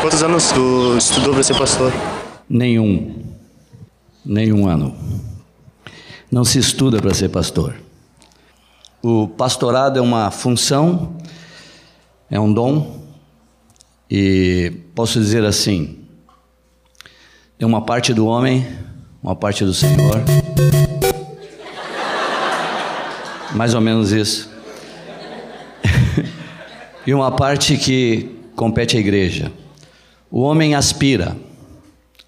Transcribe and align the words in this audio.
Quantos 0.00 0.22
anos 0.24 0.50
tu 0.50 0.96
estudou 0.98 1.34
para 1.34 1.42
ser 1.44 1.56
pastor? 1.56 1.92
Nenhum. 2.48 3.22
Nenhum 4.24 4.66
ano. 4.66 4.96
Não 6.32 6.44
se 6.44 6.58
estuda 6.58 7.00
para 7.00 7.14
ser 7.14 7.28
pastor. 7.28 7.76
O 9.00 9.28
pastorado 9.28 10.00
é 10.00 10.02
uma 10.02 10.32
função, 10.32 11.16
é 12.28 12.40
um 12.40 12.52
dom, 12.52 13.04
e 14.10 14.72
posso 14.96 15.20
dizer 15.20 15.44
assim: 15.44 16.03
tem 17.56 17.66
uma 17.66 17.82
parte 17.82 18.12
do 18.12 18.26
homem, 18.26 18.66
uma 19.22 19.36
parte 19.36 19.64
do 19.64 19.72
Senhor. 19.72 20.22
Mais 23.54 23.74
ou 23.74 23.80
menos 23.80 24.10
isso. 24.10 24.50
e 27.06 27.14
uma 27.14 27.30
parte 27.30 27.76
que 27.76 28.28
compete 28.56 28.96
à 28.96 29.00
igreja. 29.00 29.52
O 30.30 30.40
homem 30.40 30.74
aspira, 30.74 31.36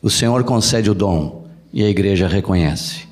o 0.01 0.09
Senhor 0.09 0.45
concede 0.45 0.89
o 0.89 0.95
dom 0.95 1.49
e 1.73 1.83
a 1.83 1.89
igreja 1.89 2.29
reconhece. 2.29 3.09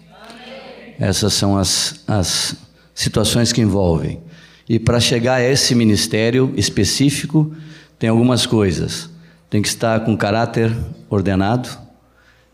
Essas 1.00 1.34
são 1.34 1.58
as, 1.58 2.04
as 2.06 2.54
situações 2.94 3.52
que 3.52 3.60
envolvem. 3.60 4.20
E 4.68 4.78
para 4.78 5.00
chegar 5.00 5.34
a 5.34 5.42
esse 5.42 5.74
ministério 5.74 6.54
específico, 6.56 7.52
tem 7.98 8.08
algumas 8.08 8.46
coisas. 8.46 9.10
Tem 9.50 9.60
que 9.60 9.68
estar 9.68 10.04
com 10.04 10.16
caráter 10.16 10.72
ordenado, 11.10 11.83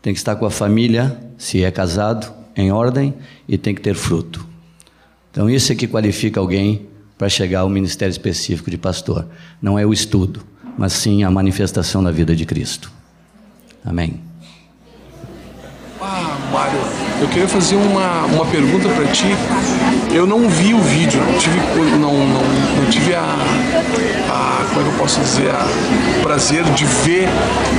tem 0.01 0.13
que 0.13 0.19
estar 0.19 0.35
com 0.35 0.45
a 0.45 0.51
família, 0.51 1.19
se 1.37 1.63
é 1.63 1.71
casado, 1.71 2.31
em 2.55 2.71
ordem, 2.71 3.13
e 3.47 3.57
tem 3.57 3.73
que 3.75 3.81
ter 3.81 3.93
fruto. 3.93 4.45
Então, 5.31 5.49
isso 5.49 5.71
é 5.71 5.75
que 5.75 5.87
qualifica 5.87 6.39
alguém 6.39 6.87
para 7.17 7.29
chegar 7.29 7.59
ao 7.61 7.69
ministério 7.69 8.11
específico 8.11 8.69
de 8.69 8.77
pastor. 8.77 9.27
Não 9.61 9.77
é 9.77 9.85
o 9.85 9.93
estudo, 9.93 10.43
mas 10.77 10.93
sim 10.93 11.23
a 11.23 11.29
manifestação 11.31 12.03
da 12.03 12.11
vida 12.11 12.35
de 12.35 12.45
Cristo. 12.45 12.91
Amém. 13.85 14.19
Ah, 16.01 16.37
Mário, 16.51 16.79
eu 17.21 17.27
queria 17.29 17.47
fazer 17.47 17.75
uma, 17.75 18.25
uma 18.25 18.45
pergunta 18.47 18.89
para 18.89 19.05
ti. 19.11 19.27
Eu 20.13 20.27
não 20.27 20.49
vi 20.49 20.73
o 20.73 20.79
vídeo, 20.79 21.21
não 21.21 21.37
tive, 21.37 21.57
não, 21.97 22.13
não, 22.13 22.43
não 22.43 22.89
tive 22.89 23.15
a, 23.15 23.21
a, 23.21 24.65
como 24.67 24.81
é 24.81 24.83
que 24.83 24.89
eu 24.89 24.99
posso 24.99 25.21
dizer, 25.21 25.49
a, 25.51 25.65
o 26.19 26.21
prazer 26.21 26.65
de 26.65 26.83
ver, 26.85 27.29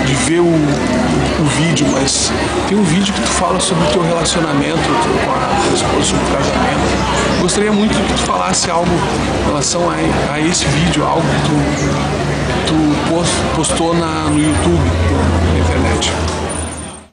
de 0.06 0.14
ver 0.14 0.40
o, 0.40 0.46
o 0.46 1.44
vídeo, 1.58 1.86
mas 1.92 2.32
tem 2.68 2.78
um 2.78 2.82
vídeo 2.84 3.12
que 3.12 3.20
tu 3.20 3.28
fala 3.28 3.60
sobre 3.60 3.84
o 3.84 3.90
teu 3.90 4.02
relacionamento 4.02 4.78
com 4.78 5.30
a 5.30 5.62
tua 5.62 5.74
esposa, 5.74 6.04
sobre 6.04 6.24
o 6.24 6.36
casamento. 6.36 7.40
Gostaria 7.42 7.72
muito 7.72 7.94
que 7.94 8.14
tu 8.14 8.20
falasse 8.20 8.70
algo 8.70 8.90
em 9.42 9.46
relação 9.48 9.90
a, 9.90 10.32
a 10.32 10.40
esse 10.40 10.64
vídeo, 10.64 11.04
algo 11.04 11.20
que 11.20 12.66
tu, 12.66 12.72
tu 12.72 13.56
postou 13.56 13.92
na, 13.92 14.30
no 14.30 14.38
YouTube, 14.38 14.90
na 15.52 15.58
internet. 15.58 16.12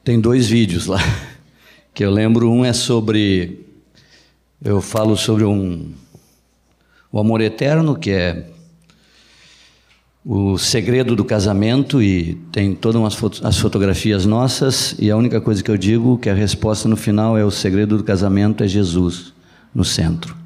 Tem 0.02 0.18
dois 0.18 0.48
vídeos 0.48 0.86
lá 0.86 0.98
que 1.92 2.02
eu 2.02 2.10
lembro. 2.10 2.50
Um 2.50 2.64
é 2.64 2.72
sobre. 2.72 3.69
Eu 4.62 4.82
falo 4.82 5.16
sobre 5.16 5.42
um. 5.42 5.92
O 7.10 7.18
amor 7.18 7.40
eterno, 7.40 7.96
que 7.96 8.10
é 8.10 8.44
o 10.22 10.58
segredo 10.58 11.16
do 11.16 11.24
casamento 11.24 12.02
e 12.02 12.34
tem 12.52 12.74
todas 12.74 13.14
foto, 13.14 13.40
as 13.42 13.56
fotografias 13.56 14.26
nossas 14.26 14.94
e 14.98 15.10
a 15.10 15.16
única 15.16 15.40
coisa 15.40 15.62
que 15.62 15.70
eu 15.70 15.78
digo 15.78 16.18
que 16.18 16.28
a 16.28 16.34
resposta 16.34 16.86
no 16.86 16.96
final 16.96 17.38
é 17.38 17.44
o 17.44 17.50
segredo 17.50 17.96
do 17.96 18.04
casamento 18.04 18.62
é 18.62 18.68
Jesus 18.68 19.32
no 19.74 19.82
centro. 19.82 20.36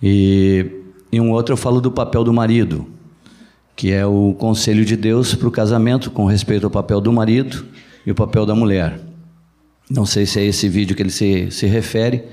E 0.00 0.70
em 1.10 1.20
um 1.20 1.32
outro 1.32 1.54
eu 1.54 1.56
falo 1.56 1.80
do 1.80 1.90
papel 1.90 2.22
do 2.22 2.32
marido, 2.32 2.86
que 3.74 3.90
é 3.90 4.06
o 4.06 4.32
conselho 4.38 4.84
de 4.84 4.96
Deus 4.96 5.34
para 5.34 5.48
o 5.48 5.50
casamento 5.50 6.08
com 6.08 6.24
respeito 6.24 6.66
ao 6.66 6.70
papel 6.70 7.00
do 7.00 7.12
marido 7.12 7.66
e 8.06 8.12
o 8.12 8.14
papel 8.14 8.46
da 8.46 8.54
mulher. 8.54 9.00
Não 9.90 10.06
sei 10.06 10.24
se 10.24 10.38
é 10.38 10.44
esse 10.44 10.68
vídeo 10.68 10.94
que 10.94 11.02
ele 11.02 11.10
se, 11.10 11.50
se 11.50 11.66
refere. 11.66 12.24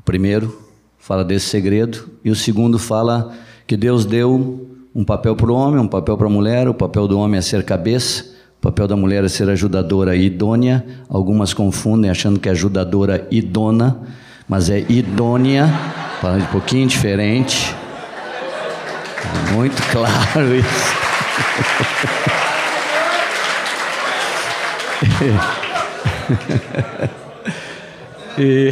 O 0.00 0.02
primeiro 0.02 0.58
fala 0.98 1.22
desse 1.22 1.46
segredo, 1.46 2.08
e 2.24 2.30
o 2.30 2.34
segundo 2.34 2.78
fala 2.78 3.34
que 3.66 3.76
Deus 3.76 4.06
deu 4.06 4.66
um 4.94 5.04
papel 5.04 5.36
para 5.36 5.52
o 5.52 5.54
homem, 5.54 5.78
um 5.78 5.86
papel 5.86 6.16
para 6.16 6.26
a 6.26 6.30
mulher. 6.30 6.66
O 6.68 6.74
papel 6.74 7.06
do 7.06 7.18
homem 7.18 7.36
é 7.36 7.42
ser 7.42 7.66
cabeça, 7.66 8.24
o 8.58 8.62
papel 8.62 8.88
da 8.88 8.96
mulher 8.96 9.22
é 9.22 9.28
ser 9.28 9.50
ajudadora 9.50 10.16
e 10.16 10.24
idônea. 10.24 10.86
Algumas 11.06 11.52
confundem 11.52 12.10
achando 12.10 12.40
que 12.40 12.48
é 12.48 12.52
ajudadora 12.52 13.28
idona, 13.30 14.00
mas 14.48 14.70
é 14.70 14.80
idônea, 14.88 15.68
falando 16.18 16.44
um 16.44 16.46
pouquinho 16.46 16.88
diferente. 16.88 17.76
Muito 19.52 19.82
claro 19.92 20.56
isso. 20.56 20.94
e, 28.38 28.70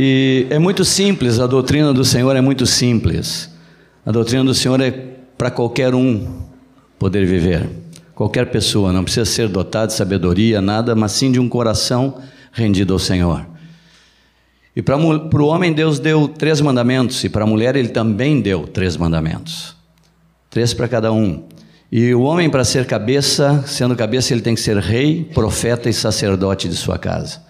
e 0.00 0.46
é 0.48 0.60
muito 0.60 0.84
simples, 0.84 1.40
a 1.40 1.46
doutrina 1.48 1.92
do 1.92 2.04
Senhor 2.04 2.36
é 2.36 2.40
muito 2.40 2.64
simples. 2.64 3.50
A 4.06 4.12
doutrina 4.12 4.44
do 4.44 4.54
Senhor 4.54 4.80
é 4.80 4.92
para 5.36 5.50
qualquer 5.50 5.92
um 5.92 6.42
poder 7.00 7.26
viver. 7.26 7.68
Qualquer 8.14 8.48
pessoa, 8.48 8.92
não 8.92 9.02
precisa 9.02 9.24
ser 9.24 9.48
dotado 9.48 9.88
de 9.88 9.94
sabedoria, 9.94 10.60
nada, 10.60 10.94
mas 10.94 11.10
sim 11.10 11.32
de 11.32 11.40
um 11.40 11.48
coração 11.48 12.18
rendido 12.52 12.92
ao 12.92 12.98
Senhor. 13.00 13.44
E 14.76 14.80
para 14.80 14.96
o 14.96 15.46
homem, 15.46 15.72
Deus 15.72 15.98
deu 15.98 16.28
três 16.28 16.60
mandamentos, 16.60 17.24
e 17.24 17.28
para 17.28 17.42
a 17.42 17.46
mulher, 17.46 17.74
Ele 17.74 17.88
também 17.88 18.40
deu 18.40 18.68
três 18.68 18.96
mandamentos. 18.96 19.74
Três 20.48 20.72
para 20.72 20.86
cada 20.86 21.12
um. 21.12 21.42
E 21.90 22.14
o 22.14 22.22
homem, 22.22 22.48
para 22.48 22.64
ser 22.64 22.86
cabeça, 22.86 23.64
sendo 23.66 23.96
cabeça, 23.96 24.32
ele 24.32 24.42
tem 24.42 24.54
que 24.54 24.60
ser 24.60 24.76
rei, 24.76 25.24
profeta 25.34 25.88
e 25.88 25.92
sacerdote 25.92 26.68
de 26.68 26.76
sua 26.76 26.98
casa. 26.98 27.47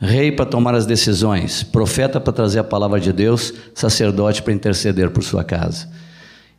Rei 0.00 0.30
para 0.30 0.46
tomar 0.46 0.76
as 0.76 0.86
decisões, 0.86 1.64
profeta 1.64 2.20
para 2.20 2.32
trazer 2.32 2.60
a 2.60 2.64
palavra 2.64 3.00
de 3.00 3.12
Deus, 3.12 3.52
sacerdote 3.74 4.42
para 4.42 4.52
interceder 4.52 5.10
por 5.10 5.24
sua 5.24 5.42
casa. 5.42 5.88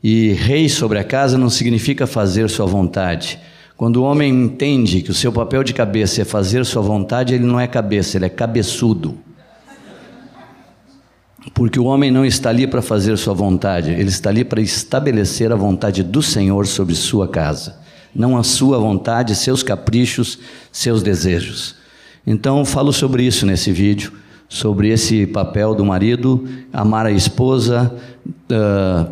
E 0.03 0.33
rei 0.33 0.67
sobre 0.67 0.99
a 0.99 1.05
casa 1.05 1.37
não 1.37 1.49
significa 1.49 2.05
fazer 2.05 2.49
sua 2.49 2.65
vontade. 2.65 3.39
Quando 3.77 3.97
o 3.97 4.03
homem 4.03 4.29
entende 4.29 5.01
que 5.01 5.11
o 5.11 5.13
seu 5.13 5.31
papel 5.31 5.63
de 5.63 5.73
cabeça 5.73 6.21
é 6.21 6.25
fazer 6.25 6.65
sua 6.65 6.81
vontade, 6.81 7.33
ele 7.33 7.45
não 7.45 7.57
é 7.57 7.65
cabeça, 7.65 8.17
ele 8.17 8.25
é 8.25 8.29
cabeçudo. 8.29 9.17
Porque 11.53 11.79
o 11.79 11.85
homem 11.85 12.11
não 12.11 12.25
está 12.25 12.49
ali 12.49 12.67
para 12.67 12.81
fazer 12.81 13.17
sua 13.17 13.33
vontade, 13.33 13.91
ele 13.91 14.09
está 14.09 14.29
ali 14.29 14.43
para 14.43 14.59
estabelecer 14.59 15.49
a 15.53 15.55
vontade 15.55 16.03
do 16.03 16.21
Senhor 16.21 16.67
sobre 16.67 16.93
sua 16.93 17.25
casa, 17.25 17.79
não 18.13 18.37
a 18.37 18.43
sua 18.43 18.77
vontade, 18.77 19.33
seus 19.33 19.63
caprichos, 19.63 20.39
seus 20.73 21.01
desejos. 21.01 21.78
Então, 22.31 22.63
falo 22.63 22.93
sobre 22.93 23.23
isso 23.23 23.43
nesse 23.43 23.71
vídeo, 23.71 24.13
sobre 24.47 24.89
esse 24.89 25.25
papel 25.25 25.73
do 25.73 25.83
marido, 25.83 26.47
amar 26.71 27.07
a 27.07 27.11
esposa, 27.11 27.91
uh, 28.27 29.11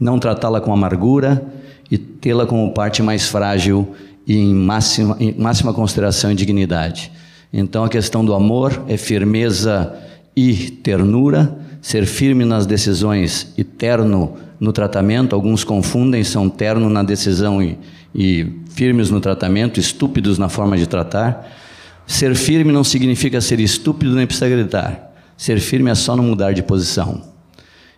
não 0.00 0.18
tratá-la 0.18 0.58
com 0.58 0.72
amargura 0.72 1.44
e 1.90 1.98
tê-la 1.98 2.46
como 2.46 2.72
parte 2.72 3.02
mais 3.02 3.28
frágil 3.28 3.94
e 4.26 4.38
em 4.38 4.54
máxima, 4.54 5.18
em 5.20 5.34
máxima 5.38 5.74
consideração 5.74 6.32
e 6.32 6.34
dignidade. 6.34 7.12
Então, 7.52 7.84
a 7.84 7.90
questão 7.90 8.24
do 8.24 8.32
amor 8.32 8.84
é 8.88 8.96
firmeza 8.96 9.94
e 10.34 10.70
ternura, 10.70 11.58
ser 11.82 12.06
firme 12.06 12.46
nas 12.46 12.64
decisões 12.64 13.52
e 13.58 13.62
terno 13.62 14.32
no 14.58 14.72
tratamento. 14.72 15.34
Alguns 15.34 15.62
confundem, 15.62 16.24
são 16.24 16.48
terno 16.48 16.88
na 16.88 17.02
decisão 17.02 17.62
e, 17.62 17.78
e 18.14 18.46
firmes 18.70 19.10
no 19.10 19.20
tratamento, 19.20 19.78
estúpidos 19.78 20.38
na 20.38 20.48
forma 20.48 20.78
de 20.78 20.86
tratar. 20.86 21.59
Ser 22.06 22.34
firme 22.34 22.72
não 22.72 22.82
significa 22.82 23.40
ser 23.40 23.60
estúpido 23.60 24.14
nem 24.14 24.26
precisa 24.26 24.48
gritar. 24.48 25.12
Ser 25.36 25.60
firme 25.60 25.90
é 25.90 25.94
só 25.94 26.16
não 26.16 26.24
mudar 26.24 26.52
de 26.52 26.62
posição. 26.62 27.22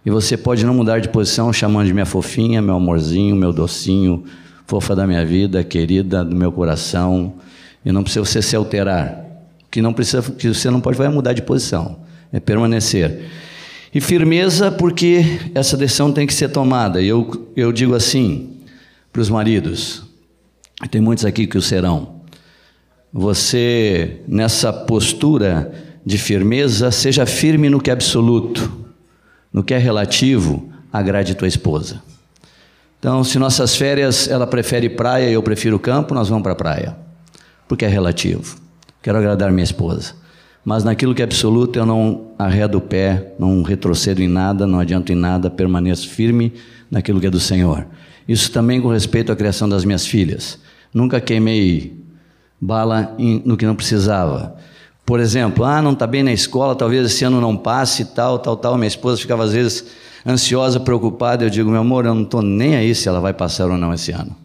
E 0.05 0.11
você 0.11 0.37
pode 0.37 0.65
não 0.65 0.75
mudar 0.75 0.99
de 0.99 1.09
posição 1.09 1.53
chamando 1.53 1.87
de 1.87 1.93
minha 1.93 2.07
fofinha, 2.07 2.61
meu 2.61 2.77
amorzinho, 2.77 3.35
meu 3.35 3.53
docinho, 3.53 4.25
fofa 4.67 4.95
da 4.95 5.07
minha 5.07 5.25
vida, 5.25 5.63
querida 5.65 6.25
do 6.25 6.37
meu 6.37 6.53
coração. 6.53 7.35
E 7.85 7.91
não 7.91 8.03
precisa 8.03 8.25
você 8.25 8.43
se 8.43 8.55
alterar. 8.55 9.25
Que 9.71 9.81
não 9.81 9.93
precisa, 9.93 10.23
que 10.23 10.49
você 10.49 10.71
não 10.71 10.81
pode 10.81 10.99
vai 10.99 11.09
mudar 11.09 11.33
de 11.33 11.43
posição 11.43 12.03
é 12.33 12.41
permanecer. 12.41 13.29
E 13.95 14.01
firmeza, 14.01 14.71
porque 14.71 15.23
essa 15.55 15.77
decisão 15.77 16.11
tem 16.11 16.27
que 16.27 16.33
ser 16.33 16.49
tomada. 16.49 17.03
Eu, 17.03 17.51
eu 17.55 17.71
digo 17.71 17.95
assim 17.95 18.57
para 19.13 19.21
os 19.21 19.29
maridos, 19.29 20.03
tem 20.91 21.01
muitos 21.01 21.27
aqui 21.27 21.47
que 21.47 21.59
o 21.59 21.63
serão. 21.63 22.12
Você, 23.13 24.23
nessa 24.27 24.73
postura 24.73 25.73
de 26.05 26.17
firmeza, 26.17 26.91
seja 26.91 27.27
firme 27.27 27.69
no 27.69 27.81
que 27.81 27.91
é 27.91 27.93
absoluto, 27.93 28.73
no 29.53 29.63
que 29.63 29.75
é 29.75 29.79
relativo, 29.79 30.73
agrade 30.93 31.35
tua 31.35 31.47
esposa. 31.49 32.03
Então, 32.99 33.23
se 33.25 33.39
nossas 33.39 33.77
férias 33.77 34.29
ela 34.29 34.47
prefere 34.47 34.89
praia 34.89 35.29
e 35.29 35.33
eu 35.33 35.43
prefiro 35.43 35.79
campo, 35.79 36.15
nós 36.15 36.29
vamos 36.29 36.43
para 36.43 36.53
a 36.53 36.57
praia. 36.57 36.97
porque 37.67 37.87
é 37.87 37.89
relativo. 37.89 38.57
Quero 39.03 39.17
agradar 39.17 39.51
minha 39.51 39.65
esposa. 39.65 40.15
Mas 40.63 40.85
naquilo 40.85 41.15
que 41.15 41.23
é 41.23 41.25
absoluto, 41.25 41.79
eu 41.79 41.87
não 41.87 42.33
arredo 42.39 42.77
o 42.77 42.81
pé, 42.83 43.33
não 43.39 43.63
retrocedo 43.63 44.23
em 44.23 44.29
nada, 44.29 44.67
não 44.67 44.79
adianto 44.79 45.11
em 45.11 45.17
nada, 45.17 45.49
permaneço 45.49 46.07
firme 46.09 46.53
naquilo 46.91 47.19
que 47.19 47.29
é 47.29 47.31
do 47.31 47.41
Senhor. 47.41 47.87
Isso 48.29 48.53
também 48.53 48.79
com 48.79 48.89
respeito 48.89 49.33
à 49.33 49.37
criação 49.37 49.67
das 49.67 49.87
minhas 49.87 50.07
filhas. 50.07 50.59
Nunca 50.93 51.19
queimei 51.19 52.02
bala 52.63 53.17
no 53.45 53.57
que 53.57 53.67
não 53.67 53.75
precisava. 53.75 54.55
Por 55.05 55.19
exemplo, 55.19 55.65
ah, 55.65 55.83
não 55.83 55.95
está 55.95 56.07
bem 56.07 56.23
na 56.23 56.33
escola, 56.33 56.77
talvez 56.77 57.05
esse 57.07 57.25
ano 57.25 57.41
não 57.41 57.57
passe, 57.57 58.05
tal, 58.05 58.39
tal, 58.39 58.57
tal. 58.57 58.77
Minha 58.77 58.87
esposa 58.87 59.21
ficava 59.21 59.43
às 59.43 59.53
vezes 59.53 59.85
ansiosa, 60.25 60.79
preocupada. 60.79 61.45
Eu 61.45 61.51
digo, 61.51 61.69
meu 61.69 61.81
amor, 61.81 62.07
eu 62.07 62.15
não 62.15 62.23
estou 62.23 62.41
nem 62.41 62.77
aí 62.77 62.95
se 62.95 63.09
ela 63.09 63.21
vai 63.21 63.35
passar 63.35 63.69
ou 63.69 63.77
não 63.77 63.93
esse 63.93 64.13
ano, 64.13 64.37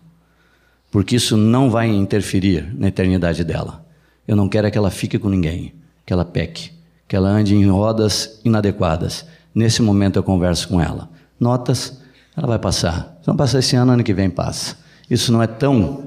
porque 0.90 1.16
isso 1.16 1.38
não 1.38 1.70
vai 1.70 1.88
interferir 1.88 2.74
na 2.76 2.88
eternidade 2.88 3.44
dela. 3.44 3.86
Eu 4.28 4.36
não 4.36 4.50
quero 4.50 4.66
é 4.66 4.72
que 4.72 4.78
ela 4.78 4.90
fique 4.90 5.20
com 5.20 5.30
ninguém, 5.30 5.76
que 6.04 6.12
ela 6.12 6.26
peque, 6.26 6.72
que 7.08 7.16
ela 7.16 7.30
ande 7.30 7.56
em 7.56 7.70
rodas 7.70 8.42
inadequadas. 8.44 9.26
Nesse 9.54 9.82
momento 9.84 10.18
eu 10.18 10.24
converso 10.24 10.68
com 10.68 10.82
ela. 10.82 11.08
Notas, 11.40 12.02
ela 12.36 12.48
vai 12.48 12.60
passar. 12.60 13.20
Se 13.22 13.28
não 13.28 13.38
passar 13.38 13.60
esse 13.60 13.76
ano, 13.76 13.92
ano 13.92 14.04
que 14.04 14.14
vem 14.14 14.30
passa. 14.30 14.76
Isso 15.10 15.32
não 15.32 15.42
é 15.42 15.48
tão 15.48 16.07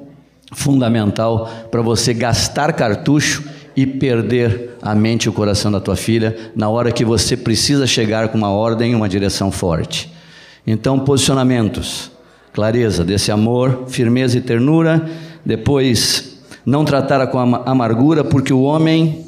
fundamental 0.52 1.50
para 1.70 1.82
você 1.82 2.12
gastar 2.12 2.72
cartucho 2.72 3.44
e 3.76 3.86
perder 3.86 4.76
a 4.82 4.94
mente 4.94 5.24
e 5.24 5.28
o 5.28 5.32
coração 5.32 5.70
da 5.70 5.80
tua 5.80 5.96
filha 5.96 6.52
na 6.54 6.68
hora 6.68 6.92
que 6.92 7.04
você 7.04 7.36
precisa 7.36 7.86
chegar 7.86 8.28
com 8.28 8.38
uma 8.38 8.50
ordem 8.50 8.92
e 8.92 8.94
uma 8.94 9.08
direção 9.08 9.50
forte. 9.50 10.12
Então, 10.66 10.98
posicionamentos, 10.98 12.10
clareza 12.52 13.04
desse 13.04 13.30
amor, 13.30 13.84
firmeza 13.88 14.36
e 14.38 14.40
ternura. 14.40 15.08
Depois, 15.44 16.38
não 16.66 16.84
tratar 16.84 17.26
com 17.28 17.38
amargura, 17.38 18.22
porque 18.22 18.52
o 18.52 18.62
homem, 18.62 19.24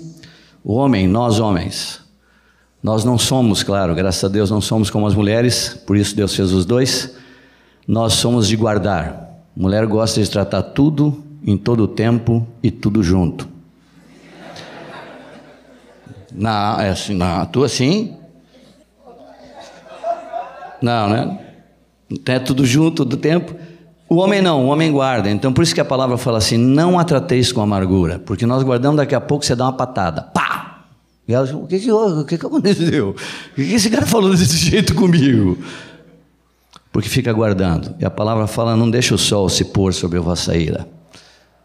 o 0.62 0.75
homem, 0.75 1.08
nós 1.08 1.40
homens, 1.40 2.00
nós 2.82 3.04
não 3.04 3.16
somos, 3.16 3.62
claro, 3.62 3.94
graças 3.94 4.25
a 4.25 4.28
Deus 4.28 4.50
não 4.50 4.60
somos 4.60 4.90
como 4.90 5.06
as 5.06 5.14
mulheres, 5.14 5.80
por 5.86 5.96
isso 5.96 6.16
Deus 6.16 6.34
fez 6.34 6.52
os 6.52 6.64
dois. 6.64 7.14
Nós 7.86 8.14
somos 8.14 8.48
de 8.48 8.56
guardar. 8.56 9.31
Mulher 9.56 9.87
gosta 9.87 10.22
de 10.22 10.31
tratar 10.31 10.62
tudo 10.62 11.22
em 11.44 11.56
todo 11.56 11.84
o 11.84 11.88
tempo 11.88 12.46
e 12.62 12.70
tudo 12.70 13.02
junto. 13.02 13.49
Na, 16.34 16.78
é 16.81 16.90
assim, 16.90 17.14
na 17.14 17.44
tua 17.46 17.69
sim? 17.69 18.16
Não, 20.81 21.08
né? 21.08 21.38
É 22.26 22.38
tudo 22.38 22.64
junto 22.64 23.04
do 23.04 23.16
tempo. 23.16 23.54
O 24.08 24.16
homem 24.16 24.43
não, 24.43 24.66
o 24.66 24.69
homem 24.69 24.90
guarda. 24.90 25.31
Então 25.31 25.52
por 25.52 25.62
isso 25.62 25.75
que 25.75 25.81
a 25.81 25.84
palavra 25.84 26.16
fala 26.16 26.38
assim: 26.38 26.56
não 26.56 26.99
a 26.99 27.04
trateis 27.04 27.52
com 27.52 27.60
amargura, 27.60 28.19
porque 28.19 28.46
nós 28.46 28.62
guardamos 28.62 28.96
daqui 28.96 29.14
a 29.14 29.20
pouco 29.20 29.44
você 29.44 29.54
dá 29.54 29.64
uma 29.64 29.72
patada. 29.72 30.22
Pá! 30.22 30.84
E 31.26 31.32
ela, 31.32 31.46
o 31.54 31.66
que 31.66 31.78
que, 31.78 31.93
o 31.93 32.25
que, 32.25 32.37
que 32.37 32.46
aconteceu? 32.46 33.10
O 33.10 33.54
que, 33.54 33.64
que 33.64 33.75
esse 33.75 33.88
cara 33.88 34.06
falou 34.06 34.31
desse 34.31 34.56
jeito 34.70 34.94
comigo? 34.94 35.56
Porque 36.92 37.08
fica 37.08 37.32
guardando. 37.32 37.94
E 37.98 38.04
a 38.04 38.10
palavra 38.10 38.46
fala: 38.46 38.76
não 38.76 38.90
deixa 38.90 39.14
o 39.14 39.18
sol 39.18 39.48
se 39.48 39.64
pôr 39.64 39.94
sobre 39.94 40.18
a 40.18 40.20
vossa 40.20 40.54
ira. 40.54 40.86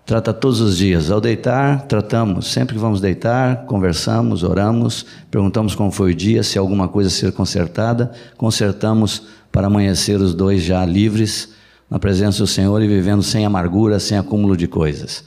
Trata 0.06 0.34
todos 0.34 0.62
os 0.62 0.78
dias. 0.78 1.12
Ao 1.12 1.20
deitar, 1.20 1.82
tratamos. 1.82 2.48
Sempre 2.48 2.76
que 2.76 2.80
vamos 2.80 3.02
deitar, 3.02 3.66
conversamos, 3.66 4.42
oramos, 4.42 5.06
perguntamos 5.30 5.76
como 5.76 5.92
foi 5.92 6.14
o 6.14 6.16
dia, 6.16 6.44
se 6.44 6.58
alguma 6.58 6.88
coisa 6.88 7.10
ser 7.10 7.34
consertada, 7.34 8.14
consertamos 8.38 9.24
para 9.52 9.68
amanhecer 9.68 10.22
os 10.22 10.34
dois 10.34 10.64
já 10.64 10.86
livres 10.86 11.50
na 11.90 12.00
presença 12.00 12.40
do 12.40 12.48
Senhor 12.48 12.82
e 12.82 12.88
vivendo 12.88 13.22
sem 13.22 13.46
amargura, 13.46 14.00
sem 14.00 14.18
acúmulo 14.18 14.56
de 14.56 14.66
coisas. 14.66 15.26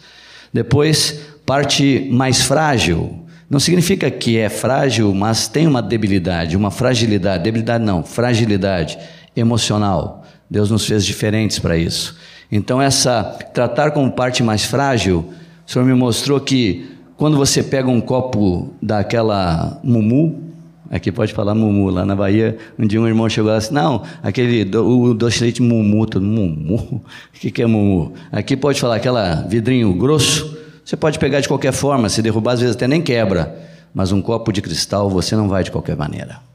Depois, 0.51 1.21
parte 1.45 2.09
mais 2.11 2.41
frágil. 2.41 3.27
Não 3.51 3.61
significa 3.61 4.11
que 4.11 4.39
é 4.39 4.49
frágil, 4.49 5.15
mas 5.15 5.47
tem 5.47 5.67
uma 5.67 5.83
debilidade, 5.83 6.57
uma 6.57 6.71
fragilidade. 6.71 7.45
Debilidade 7.45 7.85
não, 7.85 8.03
fragilidade 8.03 8.97
emocional. 9.37 10.25
Deus 10.49 10.71
nos 10.71 10.87
fez 10.87 11.05
diferentes 11.05 11.59
para 11.59 11.77
isso. 11.77 12.17
Então, 12.51 12.83
essa 12.83 13.23
tratar 13.55 13.93
como 13.93 14.11
parte 14.11 14.43
mais 14.43 14.65
frágil, 14.65 15.33
o 15.67 15.71
Senhor 15.71 15.85
me 15.85 15.95
mostrou 15.95 16.41
que 16.41 16.91
quando 17.17 17.37
você 17.37 17.63
pega 17.63 17.89
um 17.89 18.01
copo 18.01 18.73
daquela 18.83 19.79
mumu, 19.85 20.43
aqui 20.91 21.13
pode 21.13 21.33
falar 21.33 21.55
mumu, 21.55 21.91
lá 21.91 22.05
na 22.05 22.17
Bahia, 22.17 22.59
um 22.79 22.87
dia 22.87 23.01
um 23.01 23.07
irmão 23.07 23.29
chegou 23.29 23.55
e 23.55 23.59
disse, 23.59 23.73
não, 23.73 24.03
aquele, 24.23 24.77
o 24.77 25.15
doce 25.15 25.43
leite 25.45 25.63
mumu, 25.63 26.07
todo 26.07 26.25
mumu, 26.25 26.77
o 26.77 27.03
que, 27.39 27.51
que 27.51 27.63
é 27.63 27.67
mumu? 27.67 28.15
Aqui 28.33 28.57
pode 28.57 28.81
falar 28.81 28.97
aquela 28.97 29.43
vidrinho 29.43 29.93
grosso, 29.95 30.59
você 30.85 30.97
pode 30.97 31.19
pegar 31.19 31.41
de 31.41 31.47
qualquer 31.47 31.73
forma, 31.73 32.09
se 32.09 32.21
derrubar 32.21 32.55
às 32.55 32.61
vezes 32.61 32.75
até 32.75 32.89
nem 32.89 33.01
quebra, 33.01 33.57
mas 33.95 34.11
um 34.11 34.21
copo 34.21 34.51
de 34.51 34.61
cristal 34.61 35.09
você 35.09 35.37
não 35.37 35.49
vai 35.49 35.63
de 35.63 35.71
qualquer 35.71 35.97
maneira. 35.97 36.50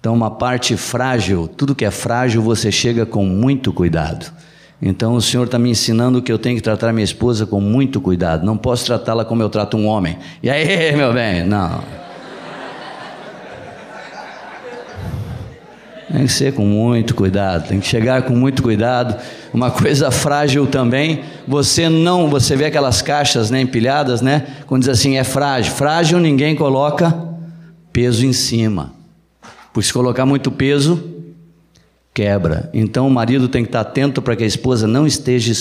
Então, 0.00 0.14
uma 0.14 0.30
parte 0.30 0.78
frágil, 0.78 1.46
tudo 1.46 1.74
que 1.74 1.84
é 1.84 1.90
frágil, 1.90 2.40
você 2.40 2.72
chega 2.72 3.04
com 3.04 3.22
muito 3.22 3.70
cuidado. 3.70 4.32
Então, 4.80 5.14
o 5.14 5.20
Senhor 5.20 5.44
está 5.44 5.58
me 5.58 5.68
ensinando 5.68 6.22
que 6.22 6.32
eu 6.32 6.38
tenho 6.38 6.56
que 6.56 6.62
tratar 6.62 6.90
minha 6.90 7.04
esposa 7.04 7.44
com 7.44 7.60
muito 7.60 8.00
cuidado. 8.00 8.46
Não 8.46 8.56
posso 8.56 8.86
tratá-la 8.86 9.26
como 9.26 9.42
eu 9.42 9.50
trato 9.50 9.76
um 9.76 9.86
homem. 9.86 10.16
E 10.42 10.48
aí, 10.48 10.92
meu 10.96 11.12
bem? 11.12 11.44
Não. 11.44 11.82
Tem 16.10 16.26
que 16.26 16.32
ser 16.32 16.54
com 16.54 16.64
muito 16.64 17.14
cuidado, 17.14 17.68
tem 17.68 17.78
que 17.78 17.86
chegar 17.86 18.22
com 18.22 18.34
muito 18.34 18.62
cuidado. 18.62 19.16
Uma 19.52 19.70
coisa 19.70 20.10
frágil 20.10 20.66
também, 20.66 21.20
você 21.46 21.88
não, 21.88 22.28
você 22.28 22.56
vê 22.56 22.64
aquelas 22.64 23.00
caixas 23.00 23.48
né, 23.48 23.60
empilhadas, 23.60 24.20
né? 24.20 24.46
Quando 24.66 24.80
diz 24.80 24.88
assim, 24.88 25.18
é 25.18 25.24
frágil. 25.24 25.72
Frágil 25.72 26.18
ninguém 26.18 26.56
coloca 26.56 27.16
peso 27.92 28.26
em 28.26 28.32
cima. 28.32 28.99
Pois 29.72 29.86
se 29.86 29.92
colocar 29.92 30.26
muito 30.26 30.50
peso, 30.50 31.02
quebra. 32.12 32.70
Então 32.74 33.06
o 33.06 33.10
marido 33.10 33.48
tem 33.48 33.62
que 33.62 33.68
estar 33.68 33.80
atento 33.80 34.20
para 34.20 34.36
que 34.36 34.44
a 34.44 34.46
esposa 34.46 34.86
não 34.86 35.06
esteja 35.06 35.52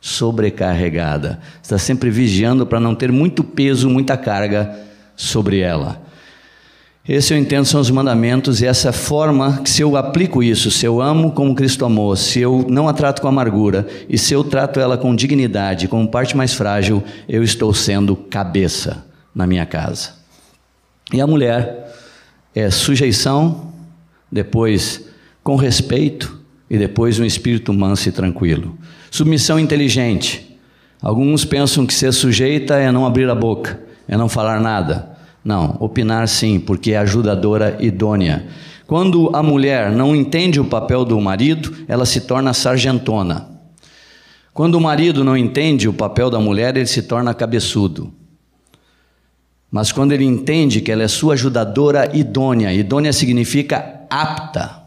sobrecarregada. 0.00 1.38
Está 1.62 1.78
sempre 1.78 2.10
vigiando 2.10 2.66
para 2.66 2.80
não 2.80 2.94
ter 2.94 3.12
muito 3.12 3.44
peso, 3.44 3.88
muita 3.88 4.16
carga 4.16 4.74
sobre 5.14 5.60
ela. 5.60 6.02
Esse 7.08 7.34
eu 7.34 7.38
entendo 7.38 7.64
são 7.64 7.80
os 7.80 7.90
mandamentos 7.90 8.62
e 8.62 8.66
essa 8.66 8.92
forma 8.92 9.60
que 9.62 9.68
se 9.68 9.82
eu 9.82 9.96
aplico 9.96 10.40
isso, 10.40 10.70
se 10.70 10.86
eu 10.86 11.00
amo 11.00 11.32
como 11.32 11.54
Cristo 11.54 11.84
amou, 11.84 12.14
se 12.14 12.38
eu 12.38 12.64
não 12.68 12.88
a 12.88 12.92
trato 12.92 13.20
com 13.20 13.26
amargura 13.26 13.88
e 14.08 14.16
se 14.16 14.32
eu 14.32 14.44
trato 14.44 14.78
ela 14.78 14.96
com 14.96 15.14
dignidade, 15.14 15.88
como 15.88 16.06
parte 16.06 16.36
mais 16.36 16.54
frágil, 16.54 17.02
eu 17.28 17.42
estou 17.42 17.74
sendo 17.74 18.14
cabeça 18.14 19.04
na 19.34 19.48
minha 19.48 19.66
casa. 19.66 20.10
E 21.12 21.20
a 21.20 21.26
mulher 21.26 21.91
é 22.54 22.70
sujeição, 22.70 23.72
depois 24.30 25.08
com 25.42 25.56
respeito 25.56 26.40
e 26.70 26.78
depois 26.78 27.18
um 27.18 27.24
espírito 27.24 27.72
manso 27.72 28.08
e 28.08 28.12
tranquilo. 28.12 28.76
Submissão 29.10 29.58
inteligente. 29.58 30.56
Alguns 31.00 31.44
pensam 31.44 31.84
que 31.84 31.92
ser 31.92 32.12
sujeita 32.12 32.76
é 32.76 32.90
não 32.92 33.04
abrir 33.04 33.28
a 33.28 33.34
boca, 33.34 33.80
é 34.06 34.16
não 34.16 34.28
falar 34.28 34.60
nada. 34.60 35.10
Não, 35.44 35.76
opinar 35.80 36.28
sim, 36.28 36.60
porque 36.60 36.92
é 36.92 36.98
ajudadora 36.98 37.76
idônea. 37.80 38.46
Quando 38.86 39.30
a 39.34 39.42
mulher 39.42 39.90
não 39.90 40.14
entende 40.14 40.60
o 40.60 40.64
papel 40.64 41.04
do 41.04 41.20
marido, 41.20 41.74
ela 41.88 42.06
se 42.06 42.20
torna 42.20 42.54
sargentona. 42.54 43.48
Quando 44.54 44.76
o 44.76 44.80
marido 44.80 45.24
não 45.24 45.36
entende 45.36 45.88
o 45.88 45.92
papel 45.92 46.30
da 46.30 46.38
mulher, 46.38 46.76
ele 46.76 46.86
se 46.86 47.02
torna 47.02 47.34
cabeçudo. 47.34 48.12
Mas 49.72 49.90
quando 49.90 50.12
ele 50.12 50.26
entende 50.26 50.82
que 50.82 50.92
ela 50.92 51.02
é 51.02 51.08
sua 51.08 51.32
ajudadora 51.32 52.14
idônea, 52.14 52.74
idônea 52.74 53.10
significa 53.10 54.02
apta, 54.10 54.82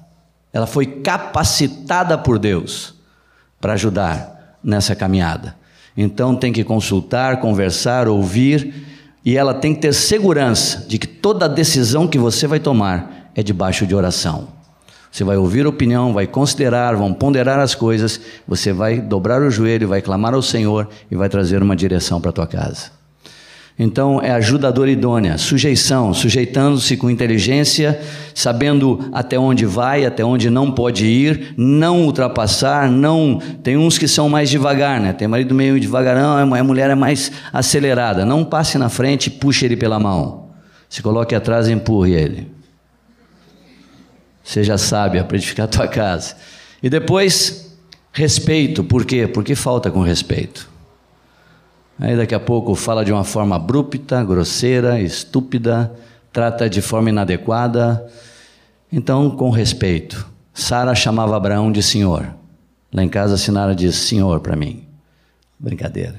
ela 0.53 0.67
foi 0.67 0.85
capacitada 0.85 2.15
por 2.15 2.37
Deus 2.37 2.93
para 3.59 3.73
ajudar 3.73 4.59
nessa 4.63 4.95
caminhada. 4.95 5.55
Então 5.97 6.35
tem 6.35 6.53
que 6.53 6.63
consultar, 6.63 7.39
conversar, 7.39 8.07
ouvir, 8.07 8.85
e 9.25 9.35
ela 9.35 9.55
tem 9.55 9.73
que 9.73 9.81
ter 9.81 9.93
segurança 9.93 10.85
de 10.87 10.99
que 10.99 11.07
toda 11.07 11.49
decisão 11.49 12.07
que 12.07 12.19
você 12.19 12.45
vai 12.45 12.59
tomar 12.59 13.31
é 13.33 13.41
debaixo 13.41 13.87
de 13.87 13.95
oração. 13.95 14.49
Você 15.11 15.23
vai 15.23 15.35
ouvir 15.35 15.65
opinião, 15.65 16.13
vai 16.13 16.27
considerar, 16.27 16.95
vão 16.95 17.11
ponderar 17.11 17.57
as 17.57 17.73
coisas, 17.73 18.21
você 18.47 18.71
vai 18.71 19.01
dobrar 19.01 19.41
o 19.41 19.49
joelho, 19.49 19.87
vai 19.87 20.01
clamar 20.01 20.35
ao 20.35 20.43
Senhor 20.43 20.87
e 21.09 21.15
vai 21.15 21.27
trazer 21.27 21.63
uma 21.63 21.75
direção 21.75 22.21
para 22.21 22.29
a 22.29 22.33
tua 22.33 22.45
casa. 22.45 22.91
Então 23.77 24.21
é 24.21 24.31
ajudadora 24.31 24.89
idônea, 24.89 25.37
sujeição, 25.37 26.13
sujeitando-se 26.13 26.95
com 26.95 27.09
inteligência, 27.09 27.99
sabendo 28.33 29.09
até 29.11 29.37
onde 29.37 29.65
vai, 29.65 30.05
até 30.05 30.23
onde 30.23 30.49
não 30.49 30.71
pode 30.71 31.05
ir, 31.05 31.53
não 31.57 32.03
ultrapassar, 32.03 32.89
não. 32.89 33.37
Tem 33.61 33.75
uns 33.75 33.97
que 33.97 34.07
são 34.07 34.29
mais 34.29 34.49
devagar, 34.49 35.01
né? 35.01 35.11
Tem 35.11 35.27
marido 35.27 35.53
meio 35.53 35.77
devagarão, 35.77 36.53
a 36.53 36.63
mulher 36.63 36.89
é 36.89 36.95
mais 36.95 37.33
acelerada. 37.51 38.25
Não 38.25 38.45
passe 38.45 38.77
na 38.77 38.87
frente 38.87 39.27
e 39.27 39.29
puxe 39.31 39.65
ele 39.65 39.75
pela 39.75 39.99
mão. 39.99 40.51
Se 40.87 41.01
coloque 41.01 41.35
atrás 41.35 41.67
e 41.67 41.73
empurre 41.73 42.13
ele. 42.13 42.51
Seja 44.41 44.77
sábia 44.77 45.25
para 45.25 45.35
edificar 45.35 45.65
a 45.65 45.67
tua 45.67 45.87
casa. 45.87 46.35
E 46.81 46.89
depois, 46.89 47.75
respeito. 48.13 48.85
Por 48.85 49.03
quê? 49.03 49.27
Porque 49.27 49.53
falta 49.53 49.91
com 49.91 50.01
respeito. 50.01 50.74
Aí 51.99 52.15
daqui 52.17 52.35
a 52.35 52.39
pouco 52.39 52.75
fala 52.75 53.05
de 53.05 53.11
uma 53.11 53.23
forma 53.23 53.55
abrupta, 53.55 54.23
grosseira, 54.23 54.99
estúpida, 54.99 55.93
trata 56.31 56.69
de 56.69 56.81
forma 56.81 57.09
inadequada. 57.09 58.05
Então, 58.91 59.31
com 59.31 59.49
respeito, 59.49 60.27
Sara 60.53 60.93
chamava 60.93 61.35
Abraão 61.37 61.71
de 61.71 61.81
senhor. 61.81 62.27
Lá 62.93 63.03
em 63.03 63.09
casa 63.09 63.37
Sinara 63.37 63.75
diz 63.75 63.95
senhor 63.95 64.39
para 64.39 64.55
mim. 64.55 64.85
Brincadeira. 65.59 66.15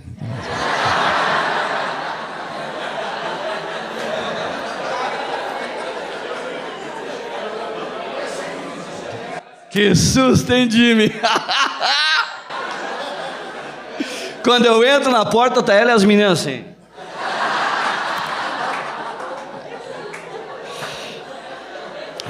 Que 9.71 9.95
susto, 9.95 10.52
hein, 10.52 10.71
Jimmy? 10.71 11.12
Quando 14.47 14.65
eu 14.65 14.85
entro 14.85 15.11
na 15.11 15.26
porta, 15.26 15.61
tá 15.61 15.75
ela 15.75 15.91
e 15.91 15.95
as 15.95 16.05
meninas 16.05 16.38
assim. 16.38 16.62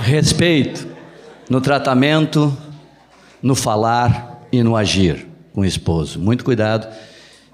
Respeito 0.01 0.89
no 1.51 1.61
tratamento, 1.61 2.57
no 3.43 3.55
falar 3.55 4.47
e 4.51 4.63
no 4.63 4.75
agir 4.75 5.27
com 5.53 5.61
o 5.61 5.65
esposo. 5.67 6.19
Muito 6.19 6.43
cuidado. 6.43 6.89